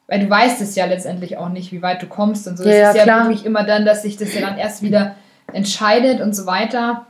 [0.08, 2.64] Weil du weißt es ja letztendlich auch nicht, wie weit du kommst und so.
[2.64, 3.24] Ja, es ja, ist ja klar.
[3.28, 5.14] wirklich immer dann, dass sich das ja dann erst wieder
[5.52, 7.06] entscheidet und so weiter.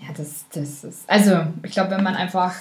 [0.00, 1.08] Ja, das, das ist.
[1.08, 2.54] Also, ich glaube, wenn man einfach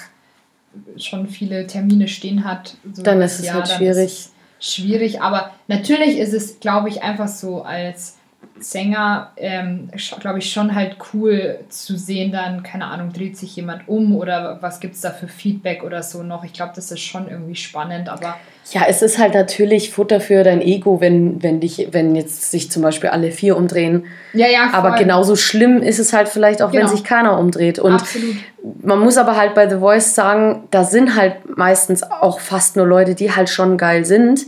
[0.98, 4.30] schon viele Termine stehen hat, so Dann ist es Jahr, halt schwierig.
[4.60, 5.22] schwierig.
[5.22, 8.15] Aber natürlich ist es, glaube ich, einfach so als
[8.58, 9.90] Sänger, ähm,
[10.22, 14.60] glaube ich, schon halt cool zu sehen, dann, keine Ahnung, dreht sich jemand um oder
[14.62, 16.46] was gibt es da für Feedback oder so noch.
[16.46, 18.38] Ich glaube, das ist schon irgendwie spannend, aber.
[18.72, 22.72] Ja, es ist halt natürlich Futter für dein Ego, wenn, wenn dich, wenn jetzt sich
[22.72, 24.06] zum Beispiel alle vier umdrehen.
[24.34, 24.70] Ja, ja.
[24.70, 24.80] Voll.
[24.80, 26.84] Aber genauso schlimm ist es halt vielleicht auch, genau.
[26.84, 27.78] wenn sich keiner umdreht.
[27.78, 28.38] Und Absolut.
[28.82, 32.88] man muss aber halt bei The Voice sagen, da sind halt meistens auch fast nur
[32.88, 34.46] Leute, die halt schon geil sind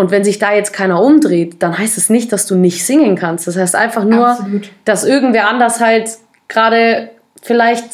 [0.00, 3.16] und wenn sich da jetzt keiner umdreht, dann heißt es nicht, dass du nicht singen
[3.16, 3.46] kannst.
[3.46, 4.70] Das heißt einfach nur, Absolut.
[4.86, 6.08] dass irgendwer anders halt
[6.48, 7.10] gerade
[7.42, 7.84] vielleicht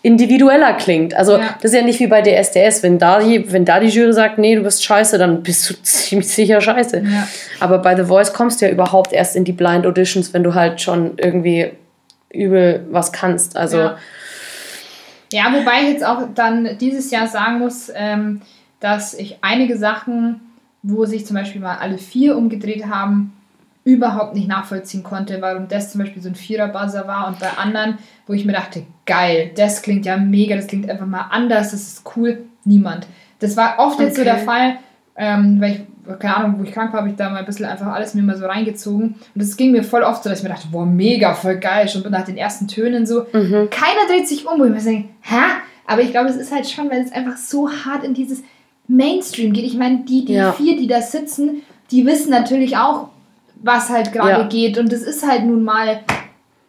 [0.00, 1.12] individueller klingt.
[1.12, 1.54] Also ja.
[1.60, 2.82] das ist ja nicht wie bei DSDS.
[2.82, 5.74] Wenn da, die, wenn da die Jury sagt, nee, du bist scheiße, dann bist du
[5.82, 7.00] ziemlich sicher scheiße.
[7.00, 7.28] Ja.
[7.60, 10.54] Aber bei The Voice kommst du ja überhaupt erst in die Blind Auditions, wenn du
[10.54, 11.72] halt schon irgendwie
[12.32, 13.54] übel was kannst.
[13.54, 13.98] Also ja,
[15.30, 18.40] ja wobei ich jetzt auch dann dieses Jahr sagen muss, ähm,
[18.80, 20.40] dass ich einige Sachen
[20.84, 23.32] wo sich zum Beispiel mal alle vier umgedreht haben,
[23.84, 27.98] überhaupt nicht nachvollziehen konnte, warum das zum Beispiel so ein Vierer-Buzzer war und bei anderen,
[28.26, 31.82] wo ich mir dachte, geil, das klingt ja mega, das klingt einfach mal anders, das
[31.82, 33.06] ist cool, niemand.
[33.40, 34.04] Das war oft okay.
[34.04, 34.76] jetzt so der Fall,
[35.16, 37.66] ähm, weil ich, keine Ahnung, wo ich krank war, habe ich da mal ein bisschen
[37.66, 40.44] einfach alles mir mal so reingezogen und das ging mir voll oft so, dass ich
[40.44, 43.68] mir dachte, boah, mega, voll geil, schon nach den ersten Tönen so, mhm.
[43.70, 45.42] keiner dreht sich um, wo ich mir denke, hä?
[45.86, 48.42] Aber ich glaube, es ist halt schon, weil es einfach so hart in dieses
[48.86, 49.64] Mainstream geht.
[49.64, 50.52] Ich meine, die, die ja.
[50.52, 53.08] vier, die da sitzen, die wissen natürlich auch,
[53.62, 54.48] was halt gerade ja.
[54.48, 54.78] geht.
[54.78, 56.00] Und das ist halt nun mal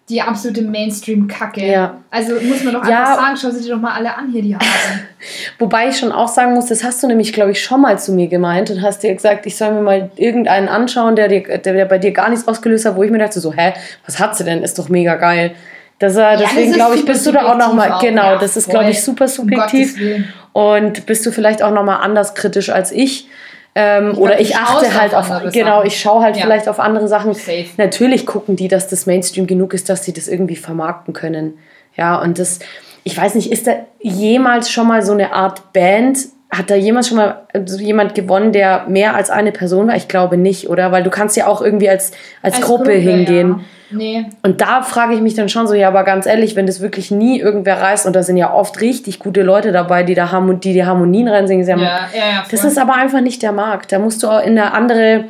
[0.07, 1.65] die absolute Mainstream-Kacke.
[1.65, 1.97] Ja.
[2.11, 4.55] Also muss man doch einfach sagen, schau sie dir doch mal alle an hier, die
[4.55, 5.01] Hasen.
[5.59, 8.11] Wobei ich schon auch sagen muss, das hast du nämlich, glaube ich, schon mal zu
[8.11, 11.73] mir gemeint und hast dir gesagt, ich soll mir mal irgendeinen anschauen, der, dir, der,
[11.73, 13.73] der bei dir gar nichts ausgelöst hat, wo ich mir dachte so, hä,
[14.05, 14.61] was hat sie denn?
[14.61, 15.55] Ist doch mega geil.
[15.97, 18.89] Das, deswegen ja, glaube ich, bist du da auch nochmal, genau, ja, das ist, glaube
[18.89, 19.95] ich, super subjektiv.
[19.97, 20.25] Um
[20.55, 23.27] und bist du vielleicht auch nochmal anders kritisch als ich.
[23.75, 26.43] Ähm, ich oder ich achte halt auf, auf genau, ich schaue halt ja.
[26.43, 27.33] vielleicht auf andere Sachen.
[27.33, 27.65] Safe.
[27.75, 31.57] Natürlich gucken die, dass das Mainstream genug ist, dass sie das irgendwie vermarkten können.
[31.97, 32.59] Ja, und das,
[33.03, 36.19] ich weiß nicht, ist da jemals schon mal so eine Art Band,
[36.57, 37.47] hat da jemals schon mal
[37.79, 39.95] jemand gewonnen, der mehr als eine Person war?
[39.95, 40.91] Ich glaube nicht, oder?
[40.91, 43.49] Weil du kannst ja auch irgendwie als, als, als Gruppe, Gruppe, hingehen.
[43.49, 43.65] Ja.
[43.91, 44.25] Nee.
[44.41, 47.11] Und da frage ich mich dann schon so, ja, aber ganz ehrlich, wenn das wirklich
[47.11, 50.59] nie irgendwer reißt, und da sind ja oft richtig gute Leute dabei, die da haben
[50.59, 52.07] die, die Harmonien reinsingen, ja, ja,
[52.49, 53.91] das ist aber einfach nicht der Markt.
[53.91, 55.25] Da musst du auch in eine andere,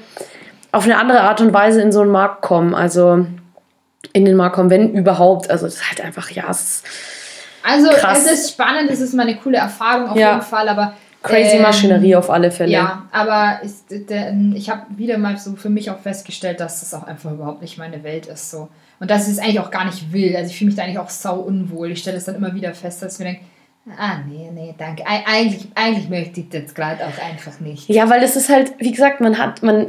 [0.71, 2.73] auf eine andere Art und Weise in so einen Markt kommen.
[2.73, 3.25] Also
[4.13, 5.49] in den Markt kommen, wenn überhaupt.
[5.49, 6.85] Also das ist halt einfach, ja, es ist
[7.63, 8.25] Also krass.
[8.25, 10.31] es ist spannend, es ist mal eine coole Erfahrung auf ja.
[10.31, 10.93] jeden Fall, aber
[11.25, 12.71] Crazy ähm, Maschinerie auf alle Fälle.
[12.71, 13.71] Ja, aber ich,
[14.55, 17.77] ich habe wieder mal so für mich auch festgestellt, dass das auch einfach überhaupt nicht
[17.77, 18.51] meine Welt ist.
[18.51, 18.69] So.
[18.99, 20.35] Und dass ich es eigentlich auch gar nicht will.
[20.35, 21.91] Also ich fühle mich da eigentlich auch sau unwohl.
[21.91, 23.41] Ich stelle es dann immer wieder fest, dass ich mir denke,
[23.97, 25.03] Ah, nee, nee, danke.
[25.05, 27.87] Eig eigentlich, möchte ich das gerade auch einfach nicht.
[27.87, 29.87] Ja, weil das ist halt, wie gesagt, man hat, man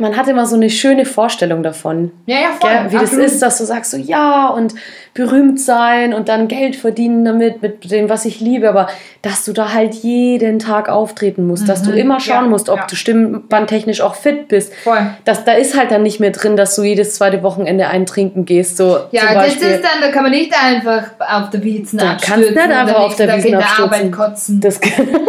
[0.00, 2.10] man hat immer so eine schöne Vorstellung davon.
[2.26, 2.70] Ja, ja, voll.
[2.70, 2.92] Gell?
[2.92, 3.24] Wie Absolut.
[3.24, 4.74] das ist, dass du sagst so, ja, und
[5.12, 8.88] berühmt sein und dann Geld verdienen damit, mit dem, was ich liebe, aber
[9.22, 11.66] dass du da halt jeden Tag auftreten musst, mhm.
[11.66, 11.96] dass du mhm.
[11.96, 12.86] immer schauen ja, musst, ob ja.
[12.88, 14.72] du stimmbandtechnisch auch fit bist.
[14.74, 15.10] Voll.
[15.24, 18.76] Das, da ist halt dann nicht mehr drin, dass du jedes zweite Wochenende eintrinken gehst.
[18.76, 22.54] So ja, das ist dann, da kann man nicht einfach auf der Wiesen da abstürzen.
[22.54, 23.84] kannst nicht einfach auf der Wiesen abstürzen.
[23.84, 24.60] Arbeit kotzen.
[24.60, 24.80] Das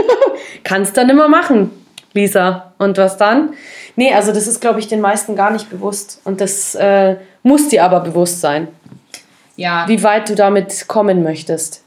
[0.63, 1.71] kannst du dann immer machen,
[2.13, 2.73] Lisa.
[2.77, 3.53] Und was dann?
[4.01, 6.21] Nee, also das ist, glaube ich, den meisten gar nicht bewusst.
[6.23, 8.67] Und das äh, muss dir aber bewusst sein.
[9.57, 9.87] Ja.
[9.87, 11.83] Wie weit du damit kommen möchtest.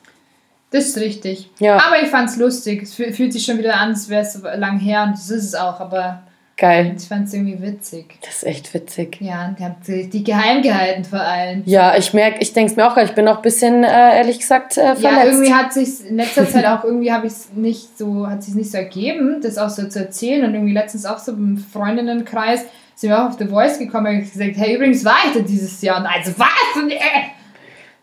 [0.70, 1.50] Das ist richtig.
[1.58, 1.74] Ja.
[1.84, 2.84] Aber ich fand es lustig.
[2.84, 5.42] Es fühlt sich schon wieder an, als wäre es so lang her und das ist
[5.42, 6.22] es auch, aber
[6.56, 6.94] Geil.
[6.96, 8.16] Ich fand es irgendwie witzig.
[8.20, 9.16] Das ist echt witzig.
[9.20, 11.62] Ja, und habt die geheim gehalten vor allem.
[11.66, 14.38] Ja, ich merke, ich denke es mir auch, ich bin auch ein bisschen, äh, ehrlich
[14.38, 15.02] gesagt, äh, verletzt.
[15.02, 18.44] Ja, irgendwie hat sich in letzter Zeit auch irgendwie habe ich es nicht so, hat
[18.44, 20.44] sich nicht so ergeben, das auch so zu erzählen.
[20.44, 22.64] Und irgendwie letztens auch so im Freundinnenkreis
[22.94, 25.82] sind wir auch auf The Voice gekommen und gesagt, hey, übrigens war ich da dieses
[25.82, 25.98] Jahr.
[25.98, 26.82] Und also, was?
[26.82, 26.98] Und, äh.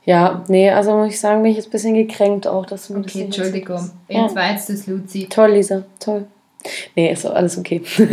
[0.04, 2.98] Ja, nee, also muss ich sagen, bin ich jetzt ein bisschen gekränkt auch, dass du
[2.98, 3.92] Okay, Entschuldigung.
[4.10, 4.36] Jetzt ja.
[4.36, 5.28] weiß das, Luzi.
[5.30, 6.26] Toll, Lisa, toll.
[6.96, 7.82] Nee, ist alles okay.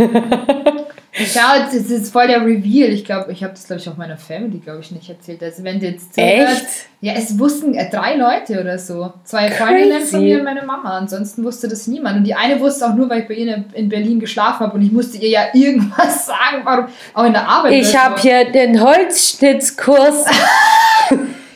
[1.24, 2.90] Schau, das ist voll der Reveal.
[2.90, 5.42] Ich glaube, ich habe das, glaube ich, auch meiner Family, glaube ich, nicht erzählt.
[5.42, 6.66] Also, wenn jetzt zuhört, Echt?
[7.00, 9.12] Ja, es wussten äh, drei Leute oder so.
[9.24, 10.98] Zwei Freundinnen von mir und meine Mama.
[10.98, 12.18] Ansonsten wusste das niemand.
[12.18, 14.82] Und die eine wusste auch nur, weil ich bei ihr in Berlin geschlafen habe und
[14.82, 17.72] ich musste ihr ja irgendwas sagen, warum, auch in der Arbeit.
[17.72, 18.22] Ich habe so.
[18.22, 20.24] hier den Holzschnitzkurs.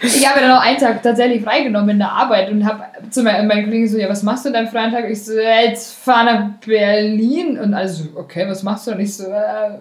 [0.02, 3.48] ich habe dann auch einen Tag tatsächlich freigenommen in der Arbeit und habe zu meinen,
[3.48, 5.08] Kollegen so, ja, was machst du an deinem freien Tag?
[5.08, 7.58] Ich so, ja, jetzt fahr nach Berlin.
[7.58, 8.92] Und also, okay, was machst du?
[8.92, 9.78] Und ich so, äh,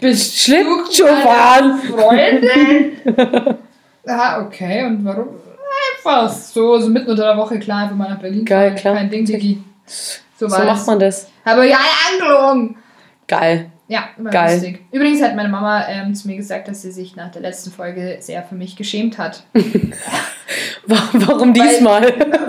[0.00, 1.80] bist Schlittschuh fahren.
[1.80, 2.96] Freundin?
[4.06, 5.28] ah, okay, und warum?
[5.96, 8.76] Einfach so, so mitten unter der Woche, klar, einfach mal nach Berlin Geil, fahren.
[8.78, 8.94] klar.
[8.96, 9.62] Kein Ding, Digi.
[9.86, 11.28] So, so macht man das.
[11.44, 11.78] Aber ja,
[12.12, 12.76] Angelung.
[13.26, 13.70] Geil.
[13.92, 14.54] Ja, immer Geil.
[14.54, 14.80] lustig.
[14.90, 18.16] Übrigens hat meine Mama ähm, zu mir gesagt, dass sie sich nach der letzten Folge
[18.20, 19.42] sehr für mich geschämt hat.
[20.86, 22.02] Warum Weil- diesmal?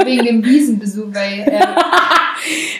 [0.05, 1.61] Wegen dem Wiesenbesuch, weil ähm,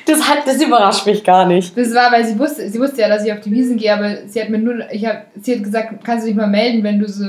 [0.05, 1.78] Das, hat, das überrascht mich gar nicht.
[1.78, 4.28] das war, weil sie wusste, sie wusste ja, dass ich auf die Wiesen gehe, aber
[4.28, 6.99] sie hat mir nur, ich hab, sie hat gesagt, kannst du dich mal melden, wenn
[6.99, 7.26] du so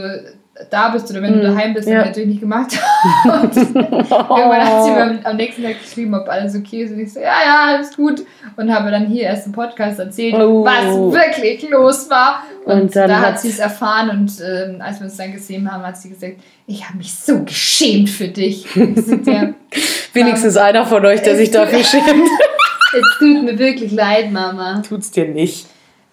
[0.70, 1.94] da bist oder wenn du Mhm, daheim bist, ja.
[1.98, 2.04] ja.
[2.04, 2.78] natürlich nicht gemacht.
[3.24, 6.92] Und irgendwann hat sie mir am, nächsten Tag geschrieben, ob alles okay ist.
[6.92, 8.22] Und ich so, ja, ja, alles gut.
[8.56, 10.64] Und habe dann hier erst im Podcast erzählt, Oh.
[10.64, 12.44] was wirklich los war.
[12.66, 15.82] Und, Und da hat sie es erfahren und ähm, als wir uns dann gesehen haben,
[15.84, 16.34] hat sie gesagt,
[16.66, 18.66] ich habe mich so geschämt für dich.
[20.12, 22.06] Wenigstens einer von euch, der sich dafür schämt.
[22.06, 24.82] es tut mir wirklich leid, Mama.
[24.88, 25.66] Tut's dir nicht.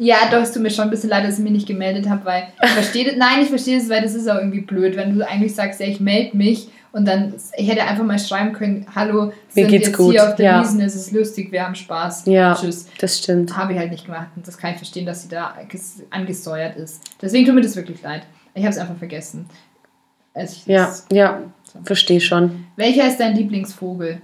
[0.03, 2.25] Ja, doch, es tut mir schon ein bisschen leid, dass ich mich nicht gemeldet habe,
[2.25, 3.15] weil ich verstehe das.
[3.17, 5.85] Nein, ich verstehe das, weil das ist auch irgendwie blöd, wenn du eigentlich sagst, ja,
[5.85, 9.87] ich melde mich und dann, ich hätte einfach mal schreiben können, hallo, Mir sind geht's
[9.89, 10.61] jetzt gut, hier auf der ja.
[10.63, 12.25] Wiesen, es ist lustig, wir haben Spaß.
[12.25, 12.55] Ja.
[12.55, 12.87] Tschüss.
[12.99, 13.55] Das stimmt.
[13.55, 16.75] Habe ich halt nicht gemacht und das kann ich verstehen, dass sie da ges- angesäuert
[16.77, 17.01] ist.
[17.21, 18.23] Deswegen tut mir das wirklich leid.
[18.55, 19.45] Ich habe es einfach vergessen.
[20.33, 21.41] Als ich Ja, das- ja,
[21.83, 22.65] verstehe schon.
[22.75, 24.19] Welcher ist dein Lieblingsvogel?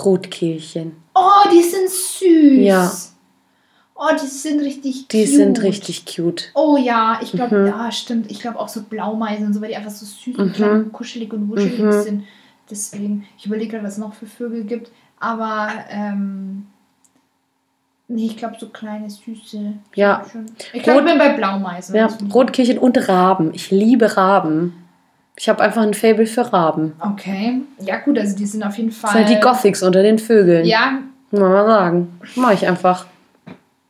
[0.00, 0.96] Rotkehlchen.
[1.14, 2.64] Oh, die sind süß.
[2.66, 2.92] Ja.
[3.96, 5.34] Oh, die sind richtig Die cute.
[5.36, 6.50] sind richtig cute.
[6.54, 7.66] Oh ja, ich glaube, Mhm.
[7.66, 8.30] ja, stimmt.
[8.30, 10.52] Ich glaube auch so Blaumeisen und so, weil die einfach so süß und Mhm.
[10.52, 11.92] klein und kuschelig und wuschelig Mhm.
[12.02, 12.24] sind.
[12.70, 14.90] Deswegen, ich überlege gerade, was es noch für Vögel gibt.
[15.20, 16.66] Aber, ähm,
[18.08, 19.74] nee, ich glaube so kleine, süße.
[19.94, 20.24] Ja.
[20.72, 21.94] Ich glaube, ich bin bei Blaumeisen.
[21.94, 23.54] Ja, Das Rotkehlchen und Raben.
[23.54, 24.74] Ich liebe Raben.
[25.36, 26.92] Ich habe einfach ein Faible für Raben.
[27.00, 27.60] Okay.
[27.80, 29.10] Ja, gut, also die sind auf jeden Das Fall.
[29.12, 30.64] sind halt die Gothics unter den Vögeln.
[30.64, 30.98] Ja,
[31.30, 32.18] Muss man mal sagen.
[32.36, 33.06] Mach ich einfach.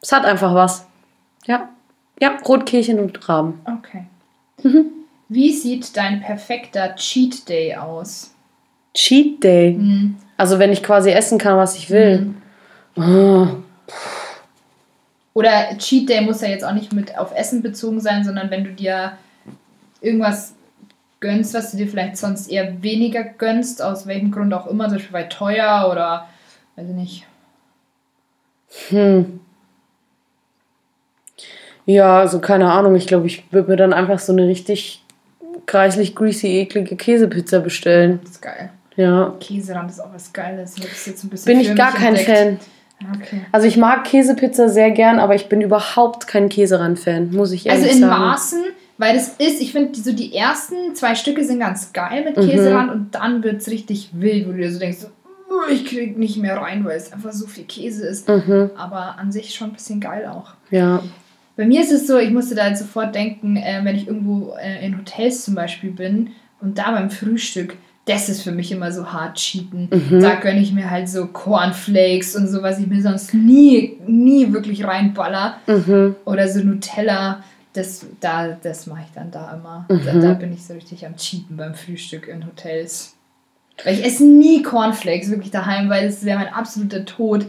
[0.05, 0.87] Es hat einfach was.
[1.47, 1.71] Ja.
[2.21, 3.61] Ja, Rotkehlchen und Raben.
[3.65, 4.05] okay.
[4.63, 4.85] Mhm.
[5.31, 8.35] Wie sieht dein perfekter Cheat Day aus?
[8.93, 9.73] Cheat Day.
[9.75, 10.17] Hm.
[10.37, 12.35] Also wenn ich quasi essen kann, was ich will.
[12.97, 13.47] Oh.
[15.33, 18.65] Oder Cheat Day muss ja jetzt auch nicht mit auf Essen bezogen sein, sondern wenn
[18.65, 19.17] du dir
[20.03, 20.55] irgendwas
[21.21, 24.99] gönnst, was du dir vielleicht sonst eher weniger gönnst, aus welchem Grund auch immer, zum
[24.99, 26.29] Beispiel weil teuer oder
[26.77, 27.27] weiß ich nicht.
[28.91, 29.41] Hm.
[31.87, 32.95] Ja, also keine Ahnung.
[32.95, 35.03] Ich glaube, ich würde mir dann einfach so eine richtig
[35.67, 38.21] kreislich greasy, eklige Käsepizza bestellen.
[38.23, 38.71] Das ist geil.
[38.97, 39.35] Ja.
[39.41, 40.77] Käserand ist auch was Geiles.
[41.45, 42.29] Bin ich gar kein entdeckt.
[42.39, 42.59] Fan.
[43.17, 43.41] Okay.
[43.53, 47.83] Also ich mag Käsepizza sehr gern, aber ich bin überhaupt kein Käserand-Fan, muss ich ehrlich
[47.85, 48.21] Also in sagen.
[48.23, 48.65] Maßen,
[48.99, 52.37] weil das ist, ich finde, die, so die ersten zwei Stücke sind ganz geil mit
[52.37, 52.49] Mhm.
[52.49, 54.99] Käserand und dann wird es richtig wild, wo du dir so denkst,
[55.51, 58.29] "Uh, ich krieg nicht mehr rein, weil es einfach so viel Käse ist.
[58.29, 60.53] Mhm, Aber an sich schon ein bisschen geil auch.
[60.71, 61.03] ja.
[61.57, 64.85] Bei mir ist es so, ich musste da sofort denken, äh, wenn ich irgendwo äh,
[64.85, 66.31] in Hotels zum Beispiel bin
[66.61, 67.77] und da beim Frühstück,
[68.07, 69.89] das ist für mich immer so hart cheaten.
[69.91, 70.21] Mhm.
[70.21, 74.53] Da gönne ich mir halt so Cornflakes und so, was ich mir sonst nie, nie
[74.53, 75.57] wirklich reinballer.
[75.67, 76.17] Mhm.
[76.27, 77.43] Oder so Nutella.
[77.73, 79.87] Das, da, das mache ich dann da immer.
[79.89, 80.21] Da, Mhm.
[80.21, 83.17] da bin ich so richtig am Cheaten beim Frühstück in Hotels.
[83.85, 87.47] Weil ich esse nie Cornflakes wirklich daheim, weil das wäre mein absoluter Tod.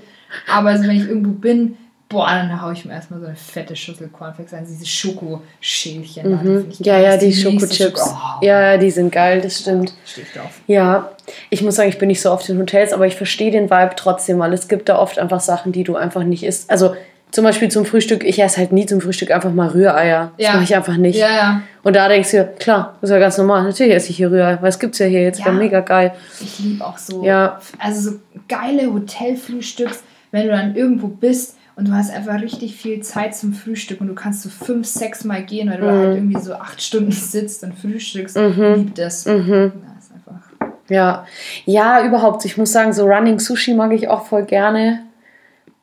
[0.51, 1.75] Aber also, wenn ich irgendwo bin,
[2.15, 4.65] boah, dann haue ich mir erstmal so eine fette Schüssel Cornflakes an.
[4.67, 6.23] Diese Schokoschälchen.
[6.41, 6.67] die Mhm.
[6.79, 7.77] Ja, ja, die nächste Schokochips.
[8.01, 9.93] Schoko- Oh, Ja, die sind geil, das stimmt.
[10.05, 10.51] Stehe ich drauf.
[10.67, 11.09] Ja,
[11.49, 13.91] ich muss sagen, ich bin nicht so oft in Hotels, aber ich verstehe den Vibe
[13.95, 16.69] trotzdem, weil es gibt da oft einfach Sachen, die du einfach nicht isst.
[16.69, 16.95] Also
[17.31, 20.31] zum Beispiel zum Frühstück, ich esse halt nie zum Frühstück einfach mal Rühreier.
[20.37, 20.53] Das Ja.
[20.53, 21.17] mache ich einfach nicht.
[21.17, 21.61] Ja, ja.
[21.83, 23.63] Und da denkst du, klar, das ist ja ganz normal.
[23.63, 25.39] Natürlich esse ich hier Rührei, weil es gibt's ja hier jetzt.
[25.43, 25.51] Ja.
[25.51, 26.13] mega geil.
[26.39, 27.59] Ich liebe auch so, Ja.
[27.77, 28.15] also so
[28.47, 33.53] geile Hotelfrühstücks, wenn du dann irgendwo bist und du hast einfach richtig viel Zeit zum
[33.53, 35.89] Frühstück und du kannst so fünf, sechs Mal gehen, weil du Mhm.
[35.91, 38.37] halt irgendwie so acht Stunden sitzt und frühstückst.
[38.37, 38.73] Mhm.
[38.75, 39.25] Lieb das.
[39.25, 39.51] Mhm.
[39.83, 40.41] Ja, ist einfach.
[40.89, 41.25] Ja.
[41.65, 42.45] Ja, überhaupt.
[42.45, 45.01] Ich muss sagen, so Running Sushi mag ich auch voll gerne.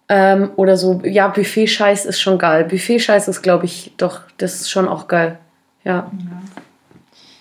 [0.08, 2.64] Ähm, oder so, ja, Buffet-Scheiß ist schon geil.
[2.64, 5.38] Buffet-Scheiß ist, glaube ich, doch, das ist schon auch geil.
[5.84, 6.10] Ja.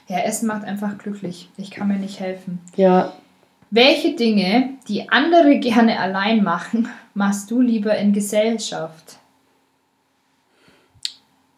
[0.07, 1.49] Ja, Essen macht einfach glücklich.
[1.57, 2.59] Ich kann mir nicht helfen.
[2.75, 3.13] Ja.
[3.71, 9.17] Welche Dinge, die andere gerne allein machen, machst du lieber in Gesellschaft?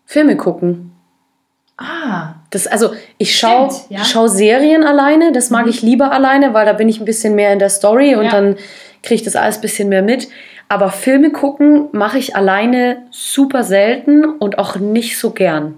[0.05, 0.91] Filme gucken.
[1.77, 4.03] Ah, Das, also ich schaue ja.
[4.03, 7.51] schau Serien alleine, das mag ich lieber alleine, weil da bin ich ein bisschen mehr
[7.51, 8.31] in der Story und Ja.
[8.31, 8.55] dann
[9.01, 10.27] kriege ich das alles ein bisschen mehr mit.
[10.69, 15.75] Aber Filme gucken mache ich alleine super selten und auch nicht so gern.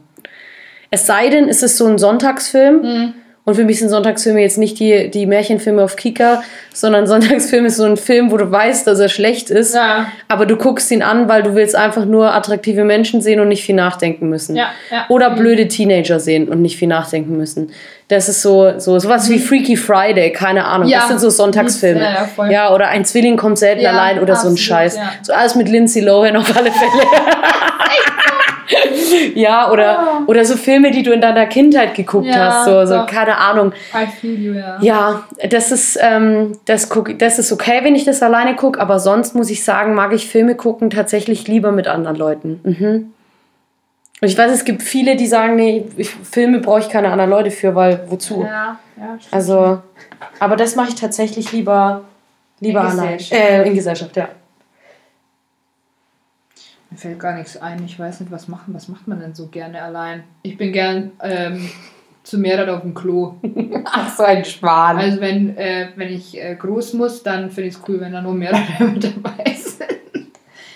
[0.91, 2.83] Es sei denn, es ist so ein Sonntagsfilm.
[2.83, 3.13] hm.
[3.45, 6.43] Und für mich sind Sonntagsfilme jetzt nicht die, die Märchenfilme auf Kika,
[6.73, 9.75] sondern Sonntagsfilm ist so ein Film, wo du weißt, dass er schlecht ist.
[9.75, 13.47] ja, Aber du guckst ihn an, weil du willst einfach nur attraktive Menschen sehen und
[13.47, 14.55] nicht viel nachdenken müssen.
[14.55, 15.05] ja, ja.
[15.09, 17.71] Oder blöde Teenager sehen und nicht viel nachdenken müssen.
[18.07, 20.85] Das ist so, so sowas wie Freaky Friday, keine Ahnung.
[20.85, 20.91] Mhm.
[20.91, 22.01] Ja, das sind so Sonntagsfilme.
[22.01, 22.51] ja, ja.
[22.51, 24.99] Ja, oder ein Zwilling kommt selten allein oder so ein absolut, Scheiß.
[25.23, 26.91] So alles mit Lindsay Lohan auf alle Fälle.
[29.35, 32.65] ja, oder, oder so Filme, die du in deiner Kindheit geguckt hast.
[32.65, 33.07] So, so doch.
[33.07, 33.73] keine Ahnung.
[33.93, 34.77] I feel you, ja.
[34.81, 38.99] Ja, das ist, ähm, das, guck, das ist okay, wenn ich das alleine gucke, aber
[38.99, 42.59] sonst muss ich sagen, mag ich Filme gucken tatsächlich lieber mit anderen Leuten.
[42.63, 43.13] Mhm.
[44.21, 47.29] Und ich weiß, es gibt viele, die sagen, nee, ich, Filme brauche ich keine anderen
[47.29, 48.43] Leute für, weil wozu?
[48.43, 49.33] Ja, ja, stimmt.
[49.33, 49.81] Also,
[50.39, 52.05] aber das mache ich tatsächlich lieber,
[52.61, 53.17] lieber In allein.
[53.17, 53.41] Gesellschaft.
[53.41, 54.29] Äh, in Gesellschaft, ja.
[56.89, 57.83] Mir fällt gar nichts ein.
[57.83, 58.73] Ich weiß nicht, was machen.
[58.73, 60.23] Was macht man denn so gerne allein?
[60.43, 61.69] Ich bin gern ähm,
[62.23, 63.35] zu mehreren auf dem Klo.
[63.83, 64.97] Ach, so ein Schwan.
[64.97, 68.21] Also wenn, äh, wenn ich äh, groß muss, dann finde ich es cool, wenn da
[68.21, 70.04] nur mehrere mit dabei sind.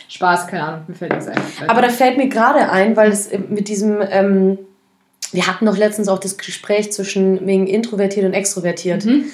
[0.10, 1.38] Spaß, keine Ahnung, mir fällt nichts ein.
[1.68, 4.58] Aber da fällt mir gerade ein, weil es mit diesem, ähm,
[5.32, 9.06] wir hatten doch letztens auch das Gespräch zwischen wegen introvertiert und extrovertiert.
[9.06, 9.26] Mhm.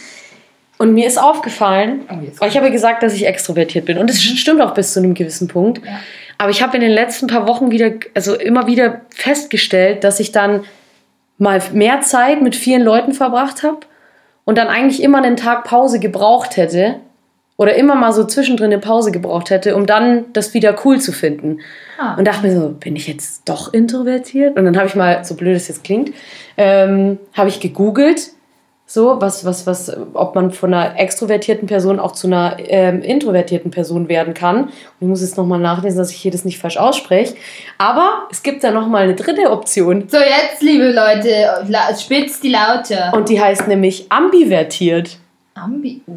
[0.77, 2.01] Und mir ist aufgefallen,
[2.41, 3.97] Oh, ich habe gesagt, dass ich extrovertiert bin.
[3.97, 5.85] Und das stimmt auch bis zu einem gewissen Punkt.
[5.85, 5.99] Ja.
[6.37, 10.33] Aber ich habe in den letzten paar Wochen wieder, also immer wieder festgestellt, dass ich
[10.33, 10.65] dann
[11.37, 13.79] mal mehr Zeit mit vielen Leuten verbracht habe
[14.43, 16.99] und dann eigentlich immer einen Tag Pause gebraucht hätte
[17.57, 21.11] oder immer mal so zwischendrin eine Pause gebraucht hätte, um dann das wieder cool zu
[21.11, 21.59] finden.
[21.97, 22.15] Ah.
[22.15, 24.57] Und dachte mir so, bin ich jetzt doch introvertiert?
[24.57, 26.11] Und dann habe ich mal, so blöd es jetzt klingt,
[26.57, 28.31] ähm, habe ich gegoogelt,
[28.87, 33.71] so, was, was, was, ob man von einer extrovertierten Person auch zu einer ähm, introvertierten
[33.71, 34.65] Person werden kann.
[34.65, 37.35] Und ich muss jetzt nochmal nachlesen, dass ich hier das nicht falsch ausspreche.
[37.79, 40.07] Aber es gibt da nochmal eine dritte Option.
[40.07, 41.65] So, jetzt, liebe Leute,
[41.99, 43.11] spitzt die Laute.
[43.13, 45.17] Und die heißt nämlich ambivertiert.
[45.55, 46.01] Ambi.
[46.07, 46.13] Uh,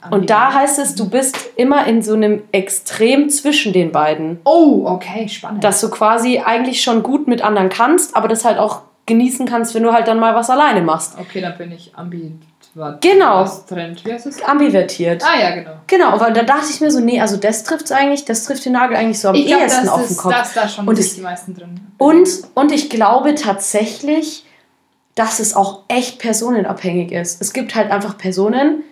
[0.00, 0.16] Ambi.
[0.16, 4.40] Und da heißt es, du bist immer in so einem Extrem zwischen den beiden.
[4.44, 5.62] Oh, okay, spannend.
[5.64, 9.74] Dass du quasi eigentlich schon gut mit anderen kannst, aber das halt auch genießen kannst,
[9.74, 11.14] wenn du halt dann mal was alleine machst.
[11.18, 12.32] okay, dann bin ich Ambi.
[13.00, 13.40] Genau.
[13.40, 14.04] Was Trend.
[14.04, 14.42] Wie heißt das?
[14.44, 15.24] Ambivertiert.
[15.24, 15.72] Ah, ja, genau.
[15.88, 18.74] Genau, weil da dachte ich mir so, nee, also das trifft eigentlich, das trifft den
[18.74, 20.32] Nagel eigentlich so am Ich glaube, ehesten das auf den ist Kopf.
[20.32, 21.80] das da schon Und sind es- die meisten drin.
[21.98, 24.44] Und, und ich glaube tatsächlich,
[25.20, 27.42] dass es auch echt personenabhängig ist.
[27.42, 28.82] Es gibt halt einfach Personen,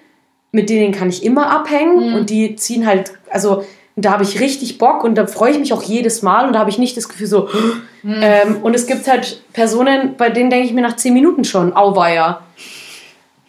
[0.53, 2.15] mit denen kann ich immer abhängen Mhm.
[2.15, 3.65] und die ziehen halt, also
[3.97, 6.59] da habe ich richtig Bock und da freue ich mich auch jedes Mal und da
[6.61, 7.49] habe ich nicht das Gefühl so.
[8.03, 8.21] Mhm.
[8.23, 11.73] Ähm, und es gibt halt Personen, bei denen denke ich mir nach 10 Minuten schon,
[11.73, 12.41] auweia.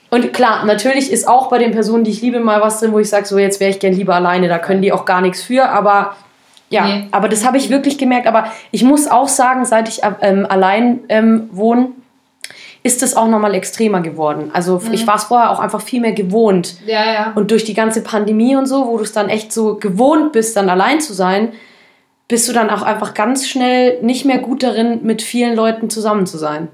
[0.09, 2.99] Und klar, natürlich ist auch bei den Personen, die ich liebe, mal was drin, wo
[2.99, 5.43] ich sage, so jetzt wäre ich gern lieber alleine, da können die auch gar nichts
[5.43, 6.15] für, aber
[6.71, 7.07] ja, Nee.
[7.11, 8.25] aber das habe ich wirklich gemerkt.
[8.27, 11.89] Aber ich muss auch sagen, seit ich ähm, allein ähm, wohne,
[12.81, 14.51] ist es auch nochmal extremer geworden.
[14.53, 16.77] Also ich war es vorher auch einfach viel mehr gewohnt.
[16.85, 17.31] Ja, ja.
[17.35, 20.55] Und durch die ganze Pandemie und so, wo du es dann echt so gewohnt bist,
[20.55, 21.51] dann allein zu sein,
[22.29, 26.25] bist du dann auch einfach ganz schnell nicht mehr gut darin, mit vielen Leuten zusammen
[26.25, 26.69] zu sein.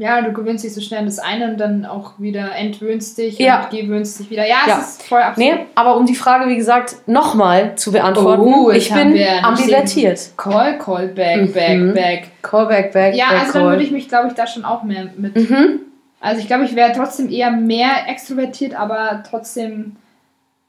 [0.00, 3.38] Ja, du gewöhnst dich so schnell an das eine und dann auch wieder entwöhnst dich
[3.38, 3.64] Ja.
[3.64, 4.46] und gewöhnst dich wieder.
[4.48, 4.78] Ja, Ja.
[4.80, 5.52] es ist voll absolut.
[5.52, 10.30] Nee, aber um die Frage, wie gesagt, nochmal zu beantworten, Oh, ich bin ambivertiert.
[10.38, 11.92] Call, call, back, back, Mhm.
[11.94, 12.28] back.
[12.40, 13.70] Callback, back, Ja, back, also dann call.
[13.72, 15.36] würde ich mich, glaube ich, da schon auch mehr mit.
[15.36, 15.80] Mhm.
[16.18, 19.96] Also ich glaube, ich wäre trotzdem eher mehr extrovertiert, aber trotzdem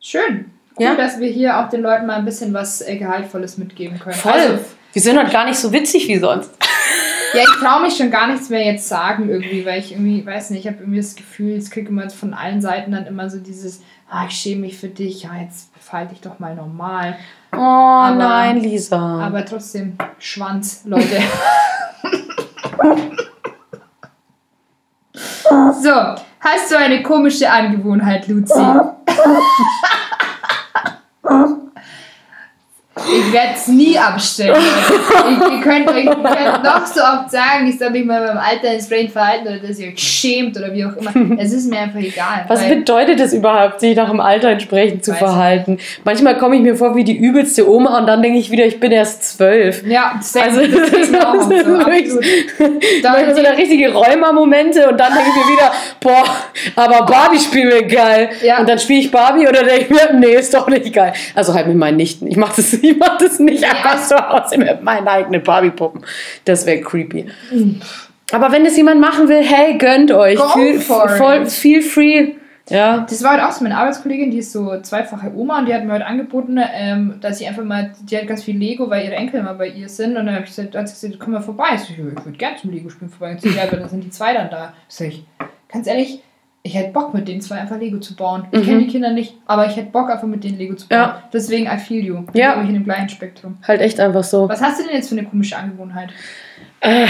[0.02, 0.52] schön.
[0.78, 0.96] Cool, Ja.
[0.96, 4.16] dass wir hier auch den Leuten mal ein bisschen was äh, Gehaltvolles mitgeben können.
[4.16, 4.32] Voll.
[4.34, 4.54] Also,
[4.94, 6.52] Wir sind halt gar nicht so witzig wie sonst.
[7.34, 10.50] ja, ich traue mich schon gar nichts mehr jetzt sagen irgendwie, weil ich irgendwie, weiß
[10.50, 13.40] nicht, ich habe irgendwie das Gefühl, ich kriege immer von allen Seiten dann immer so
[13.40, 17.18] dieses, ah, ich schäme mich für dich, ja, jetzt verhalte dich doch mal normal.
[17.54, 19.26] Oh nein, Lisa.
[19.26, 21.06] Aber trotzdem, Schwanz, Leute.
[25.44, 28.54] so, hast du eine komische Angewohnheit, Luzi?
[33.10, 34.56] Ich werde es nie abstellen.
[34.58, 38.88] Ich, ihr, könnt euch, noch so oft sagen, ich soll mich mal beim Alter ins
[38.90, 41.40] Brain verhalten oder dass ihr euch schämt oder wie auch immer.
[41.40, 42.46] Es ist mir einfach egal.
[42.48, 45.78] Was bedeutet es überhaupt, sich nach dem Alter entsprechend zu verhalten?
[46.04, 48.80] Manchmal komme ich mir vor wie die übelste Oma und dann denke ich wieder, ich
[48.80, 49.86] bin erst zwölf.
[49.88, 52.24] ja, same, Also, das ist mir auch so, wirklich- absolut.
[53.04, 56.24] Manchmal sind da richtige Räumer-Momente und dann denke ich mir wieder, boah,
[56.76, 58.30] aber Barbie spielen wir geil.
[58.44, 58.60] Ja.
[58.60, 61.14] Und dann spiele ich Barbie oder denke ich mir, nee, ist doch nicht geil.
[61.36, 62.28] Also halt mit meinen Nichten.
[62.28, 66.06] Ich mache das, ich mach das nicht einfach so aus mit meinen eigenen Barbie-Puppen.
[66.46, 67.28] Das wäre creepy.
[68.32, 70.38] Aber wenn das jemand machen will, hey, gönnt euch.
[70.38, 72.34] Go Feel, voll, feel free.
[72.70, 73.06] Ja.
[73.10, 75.84] Das war halt auch so meine Arbeitskollegin, die ist so zweifache Oma und die hat
[75.84, 79.16] mir heute angeboten, ähm, dass sie einfach mal, die hat ganz viel Lego, weil ihre
[79.16, 81.42] Enkel immer bei ihr sind und dann habe ich gesagt, hat sie gesagt, komm mal
[81.42, 81.66] vorbei.
[81.76, 83.32] Ich, so, ich würde gerne zum Lego spielen vorbei.
[83.32, 84.74] Und sie, ja, aber dann sind die zwei dann da.
[84.88, 85.26] Sag ich,
[85.70, 86.24] ganz ehrlich,
[86.64, 88.46] ich hätte Bock mit den zwei einfach Lego zu bauen.
[88.52, 88.66] Ich Mhm.
[88.66, 91.00] kenne die Kinder nicht, aber ich hätte Bock einfach mit denen Lego zu bauen.
[91.00, 91.24] Ja.
[91.34, 92.24] Deswegen I feel you.
[92.34, 92.62] Ja.
[92.62, 93.58] Ich in dem gleichen Spektrum.
[93.68, 94.48] Halt echt einfach so.
[94.48, 96.10] Was hast du denn jetzt für eine komische Angewohnheit?
[96.82, 97.08] Äh,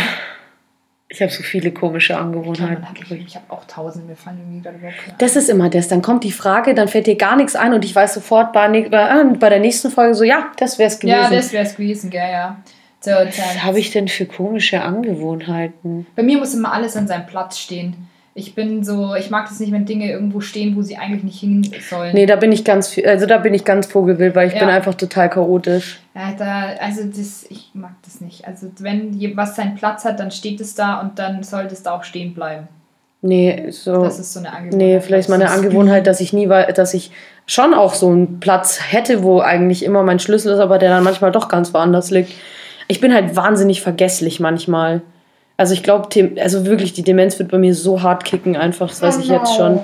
[1.09, 2.87] ich habe so viele komische Angewohnheiten.
[2.87, 5.69] Hab ich ich habe auch tausend, mir fallen irgendwie gerade überhaupt keine Das ist immer
[5.69, 5.89] das.
[5.89, 8.69] Dann kommt die Frage, dann fällt dir gar nichts ein und ich weiß sofort bei,
[8.89, 11.17] bei, ah, bei der nächsten Folge so, ja, das wäre es gewesen.
[11.17, 12.57] Ja, das wäre es gewesen, gell, ja.
[13.01, 16.05] So, Was habe ich denn für komische Angewohnheiten?
[16.15, 18.07] Bei mir muss immer alles an seinem Platz stehen.
[18.33, 21.39] Ich bin so, ich mag das nicht, wenn Dinge irgendwo stehen, wo sie eigentlich nicht
[21.41, 22.13] hin sollen.
[22.13, 24.59] Nee, da bin ich ganz viel, also da bin ich ganz vogelwild, weil ich Ja.
[24.61, 25.99] bin einfach total chaotisch.
[26.15, 28.47] Ja, da, also das, ich mag das nicht.
[28.47, 31.91] Also wenn was seinen Platz hat, dann steht es da und dann sollte es da
[31.91, 32.69] auch stehen bleiben.
[33.21, 34.03] Nee, so.
[34.03, 34.77] Das ist so eine Angewohnheit.
[34.77, 37.11] Nee, vielleicht meine Das ist- Angewohnheit, dass ich nie weiß, dass ich
[37.45, 41.03] schon auch so einen Platz hätte, wo eigentlich immer mein Schlüssel ist, aber der dann
[41.03, 42.31] manchmal doch ganz woanders liegt.
[42.87, 45.01] Ich bin halt wahnsinnig vergesslich manchmal.
[45.61, 46.09] Also ich glaube,
[46.41, 49.27] also wirklich, die Demenz wird bei mir so hart kicken einfach, das weiß Oh ich
[49.27, 49.57] jetzt no.
[49.57, 49.79] schon.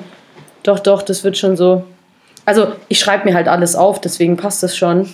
[0.64, 1.84] Doch, doch, das wird schon so.
[2.46, 5.08] Also ich schreibe mir halt alles auf, deswegen passt das schon.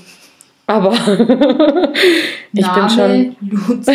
[0.65, 0.93] Aber
[2.53, 3.35] ich bin schon.
[3.41, 3.87] Lutz,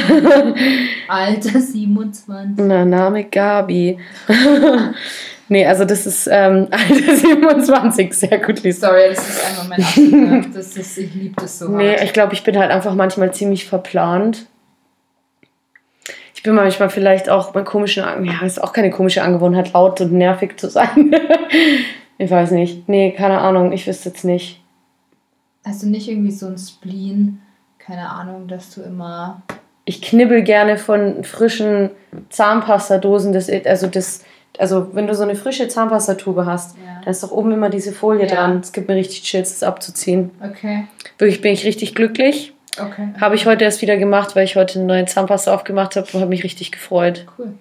[1.09, 2.67] Alter 27.
[2.67, 3.97] Na, Name Gabi.
[5.49, 8.89] nee, also das ist ähm, Alter 27, sehr gut, Lisa.
[8.89, 10.53] Sorry, das ist einfach mein.
[10.53, 12.05] Das ist, ich liebe das so Nee, hart.
[12.05, 14.45] ich glaube, ich bin halt einfach manchmal ziemlich verplant.
[16.39, 20.13] Ich bin manchmal vielleicht auch bei komischen, ja, ist auch keine komische Angewohnheit, laut und
[20.13, 21.11] nervig zu sein.
[22.19, 22.89] ich weiß nicht.
[22.89, 24.63] Nee, keine Ahnung, ich wüsste jetzt nicht.
[25.67, 27.41] Hast du nicht irgendwie so ein Spleen?
[27.81, 29.43] Keine Ahnung, dass du immer.
[29.85, 31.91] Ich knibbel gerne von frischen
[32.29, 33.33] Zahnpastadosen.
[33.33, 34.23] Das, also, das,
[34.59, 37.01] also, wenn du so eine frische Zahnpastatube hast, Ja.
[37.05, 38.35] da ist doch oben immer diese Folie Ja.
[38.37, 38.61] dran.
[38.61, 40.31] Es gibt mir richtig Chills, das abzuziehen.
[40.41, 40.87] Okay.
[41.19, 42.55] Wirklich bin ich richtig glücklich.
[42.81, 43.09] Okay.
[43.21, 46.21] Habe ich heute erst wieder gemacht, weil ich heute eine neue Zahnpasta aufgemacht habe und
[46.21, 47.27] habe mich richtig gefreut.
[47.39, 47.55] Cool.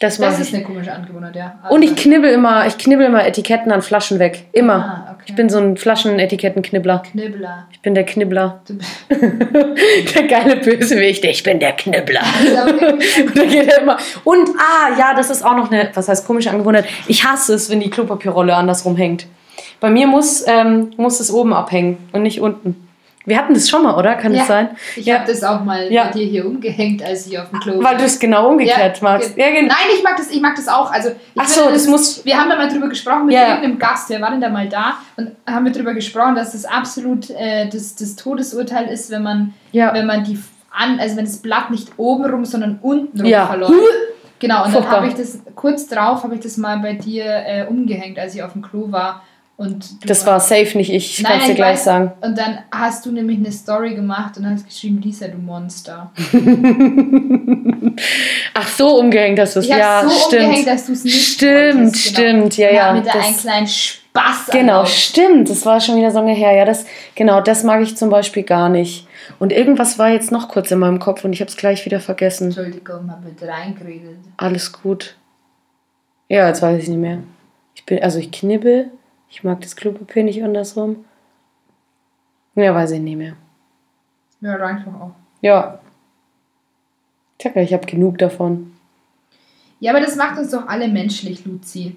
[0.00, 0.48] Das, Das ich.
[0.48, 1.60] ist eine komische Angewohnheit, ja.
[1.70, 4.46] Und ich knibbel immer, ich knibbel immer Etiketten an Flaschen weg.
[4.52, 4.74] Immer.
[4.74, 5.22] Ah, okay.
[5.26, 7.02] Ich bin so ein Flaschenetikettenknibbler.
[7.12, 7.68] Knibbler.
[7.70, 8.62] Ich bin der Knibbler.
[9.08, 11.24] Der geile Bösewicht.
[11.24, 12.22] Ich bin der Knibbler.
[12.44, 13.96] irgendwie- Und da geht er immer.
[14.24, 16.86] Und ah, ja, das ist auch noch eine, was heißt komische Angewohnheit.
[17.06, 19.26] Ich hasse es, wenn die Klopapierrolle andersrum hängt.
[19.80, 22.88] Bei mir muss, ähm, muss es oben abhängen und nicht unten.
[23.24, 24.14] Wir hatten das schon mal, oder?
[24.16, 24.70] Kann Ja, das sein?
[24.96, 25.18] Ich Ja.
[25.20, 26.04] habe das auch mal Ja.
[26.04, 29.36] bei dir hier umgehängt, als ich auf dem Klo Weil du es genau umgekehrt magst.
[29.36, 29.68] ge- Ja, genau.
[29.68, 30.90] Nein, ich mag das, ich mag das auch.
[30.92, 33.48] Also, ich Ach so, finde, das muss- Wir haben da mal drüber gesprochen mit Ja.
[33.48, 36.64] irgendeinem Gast, der war denn da mal da und haben wir drüber gesprochen, dass das
[36.64, 39.94] absolut äh, das, das Todesurteil ist, wenn man, Ja.
[39.94, 40.38] wenn man die
[40.70, 43.46] an, also wenn das Blatt nicht oben rum, sondern unten rum Ja.
[43.46, 43.72] verläuft.
[44.40, 44.96] Genau, und dann Furchtbar.
[44.96, 48.42] habe ich das kurz drauf, habe ich das mal bei dir äh, umgehängt, als ich
[48.42, 49.22] auf dem Klo war.
[49.62, 51.84] Und Das war safe nicht ich, Nein, kann es dir ich gleich weiß.
[51.84, 52.12] sagen.
[52.20, 56.10] Und dann hast du nämlich eine Story gemacht und hast geschrieben, Lisa, du Monster.
[58.54, 59.66] Ach so, umgehängt hast du es.
[59.66, 60.42] Ich Ja, so stimmt.
[60.44, 62.28] umgehängt, dass du es nicht Stimmt, wolltest, genau.
[62.48, 64.46] stimmt, ja, Und ja, Mit das- einem kleinen Spaß.
[64.50, 64.88] Genau, erlaubt.
[64.90, 65.48] stimmt.
[65.50, 66.52] Das war schon wieder so lange her.
[66.52, 66.84] Ja, das,
[67.14, 69.06] genau, das mag ich zum Beispiel gar nicht.
[69.38, 72.00] Und irgendwas war jetzt noch kurz in meinem Kopf und ich habe es gleich wieder
[72.00, 72.46] vergessen.
[72.48, 74.16] Entschuldigung, habe mit reingeredet.
[74.36, 75.16] Alles gut.
[76.28, 77.18] Ja, jetzt weiß ich nicht mehr.
[77.74, 78.90] Ich bin, also ich knibbel.
[79.32, 81.06] Ich mag das Klopapier nicht andersrum.
[82.54, 83.34] Ja, weiß ich nicht mehr.
[84.42, 85.10] Ja, doch auch.
[85.40, 85.80] Ja.
[87.38, 88.72] Ich sag ja, ich habe genug davon.
[89.80, 91.96] Ja, aber das macht uns doch alle menschlich, Luzi.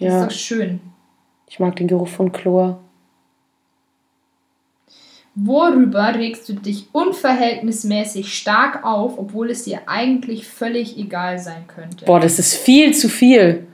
[0.00, 0.20] Das Ja.
[0.22, 0.80] ist doch schön.
[1.46, 2.80] Ich mag den Geruch von Chlor.
[5.36, 12.06] Worüber regst du dich unverhältnismäßig stark auf, obwohl es dir eigentlich völlig egal sein könnte?
[12.06, 13.68] Boah, das ist viel zu viel.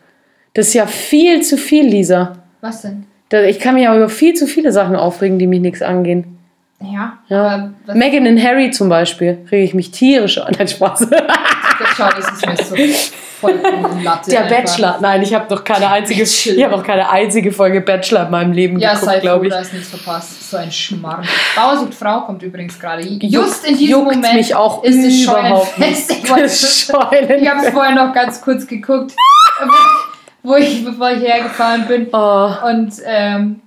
[0.53, 2.45] Das ist ja viel zu viel, Lisa.
[2.61, 3.07] Was denn?
[3.49, 6.39] Ich kann mich ja über viel zu viele Sachen aufregen, die mich nichts angehen.
[6.81, 7.71] Ja, Ja.
[7.87, 10.55] aber Megan und Harry zum Beispiel, rege ich mich tierisch an.
[10.59, 11.09] Nein, Spaß.
[11.97, 12.77] schau, das ist mir so
[13.41, 13.55] voll
[14.05, 14.31] Latte.
[14.31, 14.57] Der einfach.
[14.57, 14.99] Bachelor.
[15.01, 16.57] Nein, ich habe noch keine einzige, Bachelor.
[16.57, 19.53] ich habe auch keine einzige Folge Bachelor in meinem Leben Ja, geguckt, glaube ich.
[19.53, 20.51] da ist nichts verpasst.
[20.51, 21.27] So ein Schmarrn.
[21.57, 23.03] Bauer sucht Frau kommt übrigens gerade.
[23.03, 26.11] Just in diesem juckt Moment mich auch ist es überhaupt Scheunenfest.
[26.11, 26.31] nicht.
[26.31, 29.13] Das ich habe es vorher noch ganz kurz geguckt,
[30.49, 32.09] wo ich, bevor ich hergefahren bin.
[32.13, 33.61] Oh, Und ähm,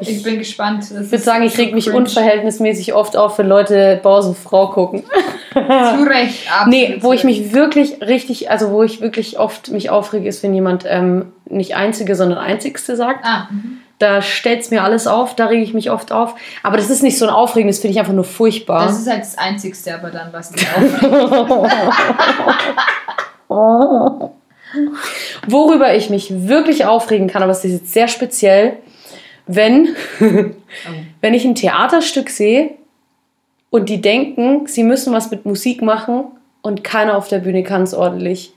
[0.00, 0.84] ich bin gespannt.
[0.84, 5.04] ich würde sagen, ich reg mich unverhältnismäßig oft auf, wenn Leute Bause Frau gucken.
[5.52, 6.68] Zu Recht, absolut.
[6.68, 10.52] Nee, wo ich mich wirklich richtig, also wo ich wirklich oft mich aufrege, ist, wenn
[10.52, 13.24] jemand ähm, nicht Einzige, sondern Einzigste sagt.
[13.24, 13.78] Ah, mhm.
[13.98, 16.34] Da stellt's mir alles auf, da rege ich mich oft auf.
[16.62, 18.84] Aber das ist nicht so ein Aufregen, das finde ich einfach nur furchtbar.
[18.86, 21.72] das ist halt das Einzigste, aber dann, was dich aufregt.
[25.46, 28.74] Worüber ich mich wirklich aufregen kann, aber es ist jetzt sehr speziell,
[29.46, 29.94] wenn,
[31.20, 32.70] wenn ich ein Theaterstück sehe
[33.70, 36.24] und die denken, sie müssen was mit Musik machen
[36.62, 38.52] und keiner auf der Bühne kann es ordentlich,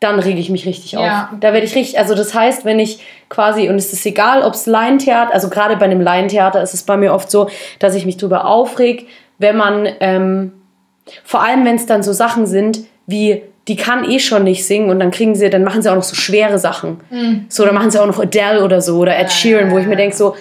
[0.00, 1.30] dann rege ich mich richtig Ja.
[1.32, 1.38] auf.
[1.40, 4.54] Da werde ich richtig, also das heißt, wenn ich quasi, und es ist egal, ob
[4.54, 8.04] es Laientheater, also gerade bei einem Laientheater ist es bei mir oft so, dass ich
[8.06, 9.06] mich darüber aufreg,
[9.38, 10.52] wenn man, ähm,
[11.24, 14.90] vor allem wenn es dann so Sachen sind wie die kann eh schon nicht singen
[14.90, 17.00] und dann kriegen sie, dann machen sie auch noch so schwere Sachen.
[17.10, 17.46] Mhm.
[17.48, 19.96] So, dann machen sie auch noch Adele oder so oder Ed Sheeran, wo ich mir
[19.96, 20.36] denke so,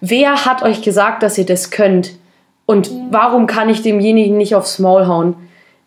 [0.00, 2.12] wer hat euch gesagt, dass ihr das könnt?
[2.64, 5.34] Und warum kann ich demjenigen nicht aufs Maul hauen?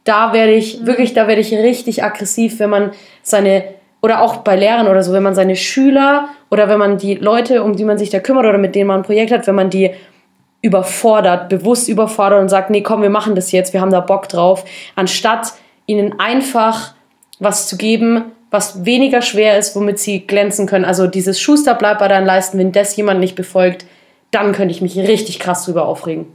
[0.03, 2.91] Da werde ich, wirklich, da werde ich richtig aggressiv, wenn man
[3.21, 3.63] seine,
[4.01, 7.63] oder auch bei Lehrern oder so, wenn man seine Schüler oder wenn man die Leute,
[7.63, 9.69] um die man sich da kümmert oder mit denen man ein Projekt hat, wenn man
[9.69, 9.91] die
[10.61, 14.27] überfordert, bewusst überfordert und sagt, nee, komm, wir machen das jetzt, wir haben da Bock
[14.27, 14.65] drauf,
[14.95, 15.53] anstatt
[15.89, 16.93] ihnen einfach
[17.39, 20.85] was zu geben, was weniger schwer ist, womit sie glänzen können.
[20.85, 23.85] Also dieses Schuster bleibt bei deinen Leisten, wenn das jemand nicht befolgt,
[24.31, 26.27] dann könnte ich mich richtig krass drüber aufregen.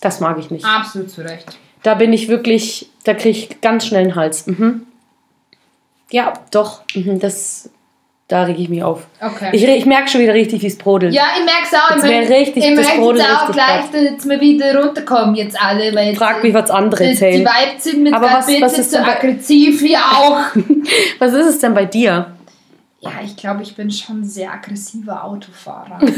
[0.00, 0.64] Das mag ich nicht.
[0.64, 1.58] Absolut zu Recht.
[1.82, 4.46] Da bin ich wirklich, da kriege ich ganz schnell einen Hals.
[4.46, 4.86] Mhm.
[6.10, 7.70] Ja, doch, mhm, das,
[8.28, 9.06] da rege ich mich auf.
[9.20, 9.50] Okay.
[9.52, 11.14] Ich, ich merke schon wieder richtig, wie es brodelt.
[11.14, 11.90] ja, ich merke es auch.
[11.94, 13.84] Jetzt ich richtig- ich merke jetzt auch gleich,
[14.16, 15.94] dass wir wieder runterkommen jetzt alle.
[15.94, 17.40] Weil jetzt, Frag mich, was andere erzählen.
[17.40, 20.38] Die Vibes sind mit Aber was- was ist so aggressiv wie auch.
[21.18, 22.32] Was ist es denn bei dir?
[23.00, 25.98] ja, ich glaube, ich bin schon ein sehr aggressiver Autofahrer.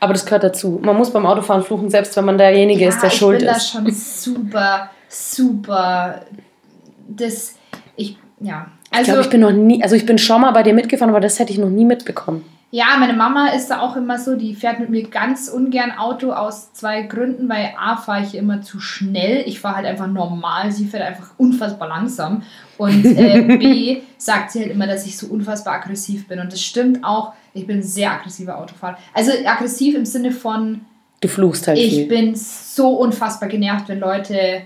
[0.00, 0.78] Aber das gehört dazu.
[0.82, 3.56] Man muss beim Autofahren fluchen, selbst wenn man derjenige ist, der ich schuld bin da
[3.56, 3.70] ist.
[3.70, 6.20] schon super, super.
[7.08, 7.54] Das,
[7.96, 8.66] ich, ja.
[8.90, 11.10] Ich Also, glaube, ich bin noch nie, also ich bin schon mal bei dir mitgefahren,
[11.10, 12.44] aber das hätte ich noch nie mitbekommen.
[12.70, 16.32] ja, meine Mama ist da auch immer so, die fährt mit mir ganz ungern Auto
[16.32, 19.42] aus zwei Gründen, weil A, fahre ich immer zu schnell.
[19.46, 22.42] Ich fahre halt einfach normal, sie fährt einfach unfassbar langsam.
[22.76, 26.40] Und äh, B, sagt sie halt immer, dass ich so unfassbar aggressiv bin.
[26.40, 28.98] Und das stimmt auch, ich bin ein sehr aggressiver Autofahrer.
[29.14, 30.80] Also aggressiv im Sinne von,
[31.20, 32.06] Du fluchst halt Ich viel.
[32.06, 34.62] bin so unfassbar genervt, wenn Leute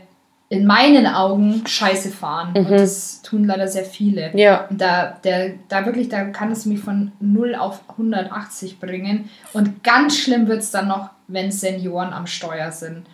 [0.52, 2.52] in meinen Augen Scheiße fahren.
[2.54, 4.36] Und das tun leider sehr viele.
[4.36, 4.66] Ja.
[4.68, 9.30] Und da, der, da wirklich, da kann es mich von 0 auf 180 bringen.
[9.54, 13.06] Und ganz schlimm wird es dann noch, wenn Senioren am Steuer sind.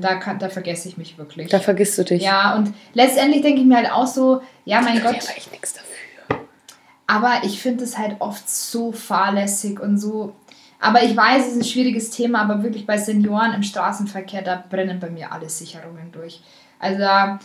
[0.00, 1.48] Da, kann, da vergesse ich mich wirklich.
[1.48, 2.20] Da vergisst du dich.
[2.20, 5.74] ja, und letztendlich denke ich mir halt auch so, ja, mein Ich Gott, echt nichts
[5.74, 6.40] dafür.
[7.06, 10.34] aber ich finde es halt oft so fahrlässig und so.
[10.80, 14.64] Aber ich weiß, es ist ein schwieriges Thema, aber wirklich bei Senioren im Straßenverkehr, da
[14.68, 16.42] brennen bei mir alle Sicherungen durch.
[16.82, 17.38] Also,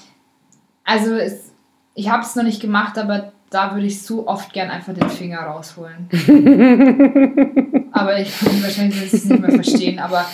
[0.84, 1.54] also es,
[1.94, 5.10] ich habe es noch nicht gemacht, aber da würde ich so oft gern einfach den
[5.10, 6.10] Finger rausholen.
[7.92, 8.34] aber ich
[8.64, 10.26] wahrscheinlich will es nicht mehr verstehen, aber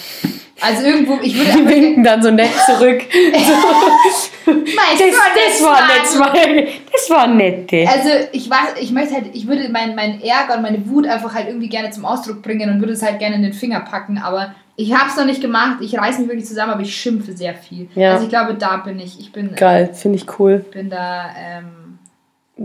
[0.63, 3.01] also irgendwo, ich würde Die winken dann so nett zurück.
[4.45, 4.55] Mein
[4.97, 6.81] Das, das war nett.
[6.91, 7.85] Das war nette.
[7.87, 11.33] Also ich weiß, ich möchte halt, ich würde meinen mein Ärger und meine Wut einfach
[11.35, 14.17] halt irgendwie gerne zum Ausdruck bringen und würde es halt gerne in den Finger packen,
[14.17, 15.77] aber ich habe es noch nicht gemacht.
[15.81, 17.89] Ich reiß mich wirklich zusammen, aber ich schimpfe sehr viel.
[17.95, 18.13] Ja.
[18.13, 19.19] Also ich glaube, da bin ich.
[19.19, 20.65] Ich bin, Geil, finde ich cool.
[20.71, 21.29] bin da.
[21.37, 21.82] Ähm,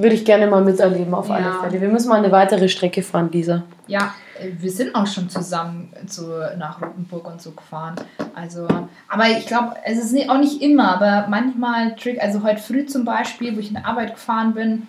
[0.00, 1.34] Würde ich gerne mal miterleben, auf Ja.
[1.34, 1.80] alle Fälle.
[1.80, 3.64] Wir müssen mal eine weitere Strecke fahren, Lisa.
[3.88, 4.14] ja,
[4.60, 7.96] wir sind auch schon zusammen so nach Rotenburg und so gefahren.
[8.36, 8.68] Also,
[9.08, 12.22] aber ich glaube, es ist nicht, auch nicht immer, aber manchmal Trick.
[12.22, 14.86] Also heute früh zum Beispiel, wo ich in der Arbeit gefahren bin,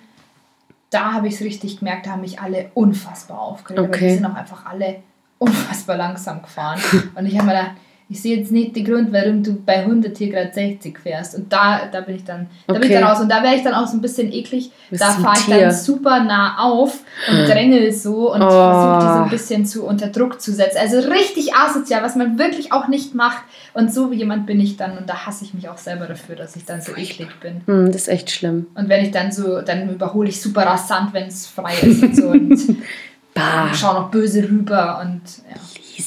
[0.92, 3.80] da habe ich es richtig gemerkt, da haben mich alle unfassbar aufgeregt.
[3.80, 4.10] Aber Okay.
[4.10, 4.98] die sind auch einfach alle
[5.40, 6.80] unfassbar langsam gefahren.
[7.16, 7.72] Und ich habe mir gedacht,
[8.12, 11.36] ich sehe jetzt nicht den Grund, warum du bei 100 hier gerade 60 fährst.
[11.36, 13.00] Und da, da bin ich dann, da bin ich Okay.
[13.00, 13.20] dann raus.
[13.22, 14.72] Und da wäre ich dann auch so ein bisschen eklig.
[14.90, 15.60] Bist da fahre ich Tier.
[15.60, 17.00] dann super nah auf
[17.30, 18.50] und drängel so und Oh.
[18.50, 20.78] versuche die so ein bisschen zu unter Druck zu setzen.
[20.80, 23.44] Also richtig asozial, was man wirklich auch nicht macht.
[23.76, 26.36] Und so wie jemand bin ich dann und da hasse ich mich auch selber dafür,
[26.36, 27.62] dass ich dann so eklig bin.
[27.68, 28.66] Hm, das ist echt schlimm.
[28.74, 32.16] Und wenn ich dann so, dann überhole ich super rasant, wenn es frei ist und
[32.16, 32.78] so und
[33.36, 35.56] Bah, schaue noch böse rüber und ja.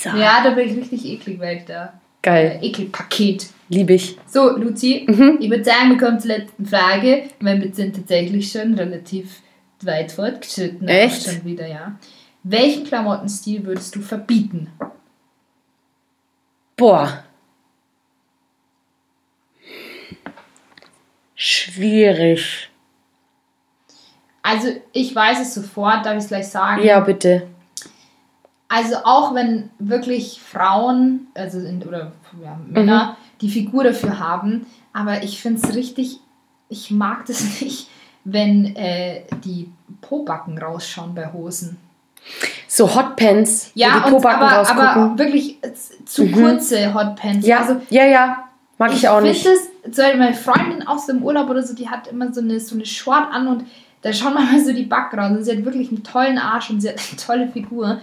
[0.04, 0.16] Lisa.
[0.16, 1.92] Ja, da bin ich richtig eklig, weil ich da
[2.22, 3.46] Geil, äh, Ekelpaket.
[3.68, 4.16] liebe ich.
[4.26, 5.38] So, Luzi, Mhm.
[5.40, 9.40] ich würde sagen, wir kommen zur letzten Frage, weil wir sind tatsächlich schon relativ
[9.82, 10.86] weit fortgeschritten.
[10.88, 11.24] Echt?
[11.24, 11.98] Schon wieder, ja.
[12.44, 14.68] Welchen Klamottenstil würdest du verbieten?
[16.76, 17.24] Boah.
[21.34, 22.68] Schwierig.
[24.42, 26.82] Also, ich weiß es sofort, darf ich es gleich sagen.
[26.84, 27.48] Ja, bitte.
[28.74, 32.12] Also, auch wenn wirklich Frauen, also in, oder
[32.42, 36.20] ja, Männer, die Figur dafür haben, aber ich finde es richtig,
[36.68, 37.88] ich mag das nicht,
[38.24, 39.70] wenn äh, die
[40.00, 41.76] Pobacken rausschauen bei Hosen.
[42.68, 44.84] So Hotpants, Ja, die Pobacken aber, rausgucken.
[44.86, 45.72] aber wirklich äh,
[46.04, 47.46] zu kurze Hotpants.
[47.46, 48.44] ja, Also, ja, ja.
[48.78, 49.42] Mag ich, auch nicht.
[49.42, 52.58] finde das, Beispiel meine Freundin aus dem Urlaub oder so, die hat immer so eine,
[52.58, 53.64] so eine Short an und
[54.02, 55.30] da schauen manchmal so die Backen raus.
[55.30, 58.00] Und sie hat wirklich einen tollen Arsch und sie hat eine tolle Figur.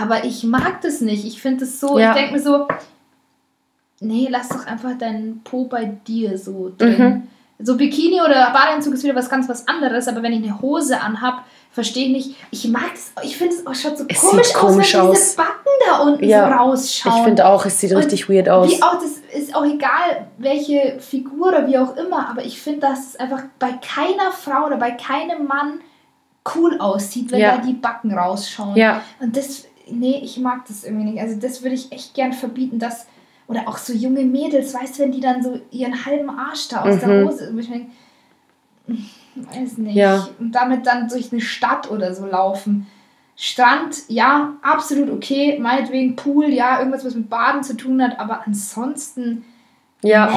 [0.00, 1.24] Aber ich mag das nicht.
[1.26, 2.10] Ich finde das so, Ja.
[2.10, 2.68] ich denke mir so,
[4.00, 6.98] nee, lass doch einfach deinen Po bei dir so drin.
[6.98, 7.22] Mhm.
[7.60, 11.00] So Bikini oder Badeanzug ist wieder was ganz was anderes, aber wenn ich eine Hose
[11.00, 12.36] anhab, verstehe ich nicht.
[12.52, 15.18] Ich mag das, ich finde es auch schaut so Es komisch, komisch aus, wenn aus.
[15.20, 17.16] diese Backen da unten Ja, so rausschauen.
[17.18, 18.70] Ich finde auch, es sieht Und richtig weird aus.
[18.70, 22.80] Wie auch, das ist auch egal, welche Figur oder wie auch immer, aber ich finde,
[22.80, 25.80] dass es einfach bei keiner Frau oder bei keinem Mann
[26.54, 27.56] cool aussieht, wenn Ja.
[27.56, 28.76] da die Backen rausschauen.
[28.76, 29.02] Ja.
[29.18, 31.20] Und das, nee, ich mag das irgendwie nicht.
[31.20, 33.06] Also das würde ich echt gern verbieten, dass,
[33.46, 36.82] oder auch so junge Mädels, weißt du, wenn die dann so ihren halben Arsch da
[36.82, 37.28] aus der Mhm.
[37.28, 37.90] Hose, wo ich denke,
[39.34, 39.96] weiß nicht.
[39.96, 40.28] Ja.
[40.38, 42.86] Und damit dann durch eine Stadt oder so laufen.
[43.36, 45.58] Strand, ja, absolut okay.
[45.60, 49.44] Meinetwegen Pool, ja, irgendwas, was mit Baden zu tun hat, aber ansonsten.
[50.02, 50.32] Ja.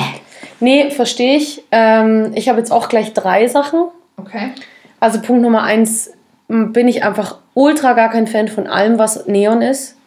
[0.60, 1.64] Nee, verstehe ich.
[1.72, 3.86] Ähm, ich habe jetzt auch gleich drei Sachen.
[4.18, 4.52] Okay.
[5.00, 6.12] Also Punkt Nummer eins
[6.48, 9.98] bin ich einfach ultra gar kein Fan von allem, was Neon ist.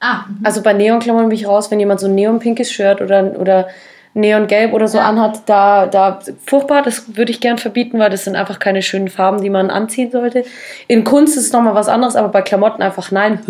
[0.00, 0.40] Ah, mhm.
[0.44, 3.68] Also bei Neonklammern bin ich raus, wenn jemand so ein neonpinkes Shirt oder, oder
[4.14, 5.04] Neongelb oder so Ja.
[5.08, 9.08] anhat, da, da furchtbar, das würde ich gern verbieten, weil das sind einfach keine schönen
[9.08, 10.44] Farben, die man anziehen sollte.
[10.86, 13.40] In Kunst ist es nochmal was anderes, aber bei Klamotten einfach nein.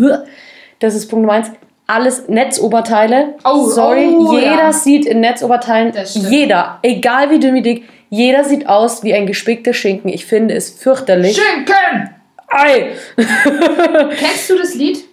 [0.78, 1.50] Das ist Punkt Nummer eins.
[1.88, 3.34] Alles Netzoberteile.
[3.44, 4.72] Oh, Sorry, oh, jeder ja.
[4.72, 9.72] sieht in Netzoberteilen, jeder, egal wie dünn wie dick, jeder sieht aus wie ein gespickter
[9.74, 10.09] Schinken.
[10.11, 11.36] Ich finde es fürchterlich.
[11.36, 12.11] Schinken!
[12.53, 12.92] Ei!
[13.16, 15.05] Kennst du das Lied?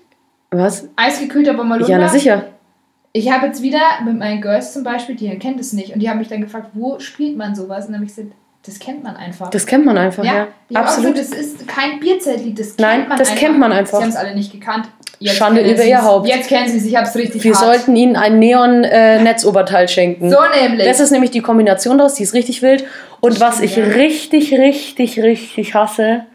[0.51, 0.87] Was?
[0.95, 1.91] Eisgekühlter Bommalunda?
[1.91, 2.45] Ja, na sicher.
[3.13, 5.93] Ich habe jetzt wieder mit meinen Girls zum Beispiel, die kennen das nicht.
[5.93, 7.85] Und die haben mich dann gefragt, wo spielt man sowas?
[7.85, 8.33] Und dann habe ich gesagt,
[8.65, 9.49] das kennt man einfach.
[9.49, 10.47] Das kennt man einfach, ja.
[10.69, 11.15] ja, auch Absolut.
[11.15, 13.41] gesagt, das ist kein Bierzeltlied, das kennt Nein, man das einfach.
[13.41, 13.97] kennt man einfach.
[13.97, 14.89] Sie haben es alle nicht gekannt.
[15.23, 16.27] Schande kennen über ihr Haupt.
[16.27, 17.63] Jetzt kennen sie es, ich habe es richtig Wir hart.
[17.63, 20.29] sollten ihnen ein Neon-Netzoberteil schenken.
[20.29, 20.85] So nämlich.
[20.85, 22.85] Das ist nämlich die Kombination daraus, die ist richtig wild.
[23.21, 23.83] Und was ich Ja.
[23.85, 26.25] richtig, richtig, richtig hasse,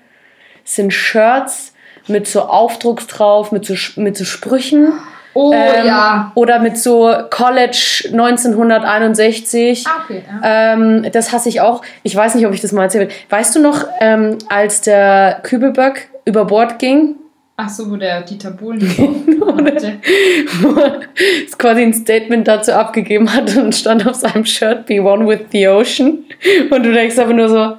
[0.65, 1.75] sind Shirts
[2.09, 4.93] mit so Aufdrucks drauf, mit so, mit so Sprüchen.
[5.35, 6.33] oh Ähm, ja.
[6.35, 9.87] Oder mit so College 1961.
[9.87, 10.23] Ah, okay.
[10.43, 10.73] Ja.
[10.75, 11.83] Ähm, das hasse ich auch.
[12.03, 13.21] Ich weiß nicht, ob ich das mal erzählt habe.
[13.31, 17.17] Weißt du noch, ähm, als der Kübelböck über Bord ging?
[17.57, 18.81] Ach so, wo der Dieter Bohlen
[19.67, 19.93] er
[21.59, 25.69] quasi ein Statement dazu abgegeben hat und stand auf seinem Shirt Be One with the
[25.69, 26.25] Ocean.
[26.71, 27.77] Und du denkst aber nur so,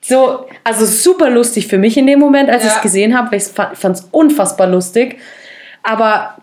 [0.00, 2.70] so, also super lustig für mich in dem Moment, als Ja.
[2.70, 5.18] ich es gesehen habe, weil ich fand es unfassbar lustig.
[5.82, 6.36] Aber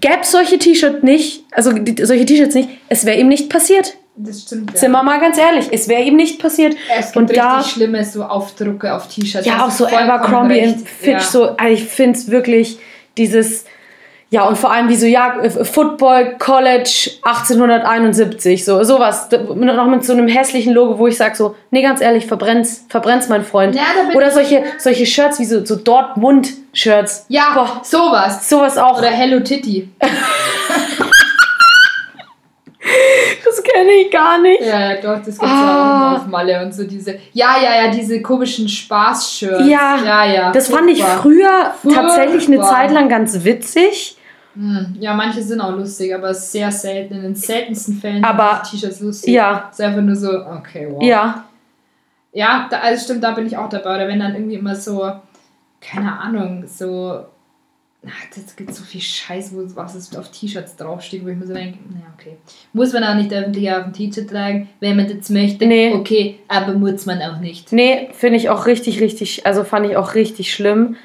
[0.00, 1.70] gäbe es solche T-Shirts nicht, also
[2.02, 3.96] solche T-Shirts nicht, es wäre ihm nicht passiert.
[4.16, 4.72] Das stimmt.
[4.72, 4.78] Ja.
[4.78, 6.76] Sind wir mal ganz ehrlich, es wäre ihm nicht passiert.
[6.96, 9.46] Es gibt und richtig da, schlimme so Aufdrucke auf T-Shirts.
[9.46, 11.20] ja, auch so Abercrombie und Fitch, ja.
[11.20, 12.78] so, also ich finde es wirklich
[13.16, 13.64] dieses,
[14.30, 20.04] ja, und vor allem wie so, ja, äh, Football College 1871, so, sowas, noch mit
[20.04, 23.74] so einem hässlichen Logo, wo ich sage so, nee, ganz ehrlich, verbrenn's, verbrenn's, mein Freund.
[23.74, 23.82] Ja,
[24.14, 27.26] Oder solche, solche Shirts wie so, so Dortmund-Shirts.
[27.28, 28.48] Ja, Boah, sowas.
[28.48, 28.98] sowas auch.
[28.98, 29.88] Oder Hello Titty.
[33.74, 34.60] kenne ich gar nicht.
[34.62, 36.12] Ja, ja, doch, das gibt's Ah.
[36.14, 37.18] auch auf Malle und so diese.
[37.32, 39.66] Ja, ja, ja, diese komischen Spaß-Shirts.
[39.68, 40.52] Ja, ja, ja.
[40.52, 41.22] Das fand ich furchtbar.
[41.22, 42.06] früher Furchtbar.
[42.06, 44.16] tatsächlich eine Zeit lang ganz witzig.
[44.54, 47.14] Hm, Ja, manche sind auch lustig, aber sehr selten.
[47.14, 49.34] In den seltensten Fällen Aber- sind T-Shirts lustig.
[49.34, 49.68] Ja.
[49.70, 51.02] Ist einfach nur so, okay, wow.
[51.02, 51.44] Ja,
[52.36, 53.94] Ja, da, also stimmt, da bin ich auch dabei.
[53.96, 55.10] Oder wenn dann irgendwie immer so,
[55.80, 57.24] keine Ahnung, so.
[58.06, 61.46] Ach, das gibt so viel Scheiß, wo was es auf T-Shirts draufsteht, wo ich mir
[61.46, 62.36] so denke, naja, okay.
[62.72, 65.66] Muss man auch nicht öffentlich auf dem T-Shirt tragen, wenn man das möchte.
[65.66, 65.92] Nee.
[65.94, 67.72] Okay, aber muss man auch nicht.
[67.72, 70.96] Nee, finde ich auch richtig, richtig, also fand ich auch richtig schlimm.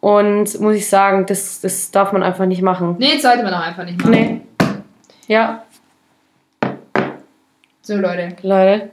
[0.00, 2.96] Und muss ich sagen, das, das darf man einfach nicht machen.
[2.98, 4.10] Nee, das sollte man auch einfach nicht machen.
[4.10, 4.40] Nee.
[5.28, 5.64] Ja,
[7.84, 8.36] So, Leute.
[8.42, 8.90] Leute.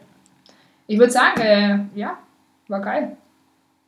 [0.88, 2.18] Ich würde sagen, äh, ja,
[2.68, 3.16] war geil.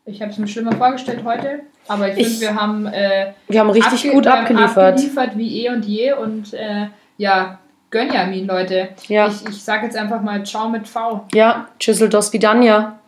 [0.06, 3.60] Ich habe es mir schlimmer vorgestellt heute, aber ich finde, Ich- wir haben äh, Wir
[3.60, 4.78] haben richtig abge- gut abgeliefert.
[4.96, 6.88] abgeliefert wie eh und je und äh,
[7.18, 7.60] ja,
[7.92, 8.90] Gönjamin, Leute.
[9.08, 9.28] Ja.
[9.28, 11.26] Ich, ich sage jetzt einfach mal Ciao mit V.
[11.34, 13.00] Ja, Tschüssel, dos Vidania.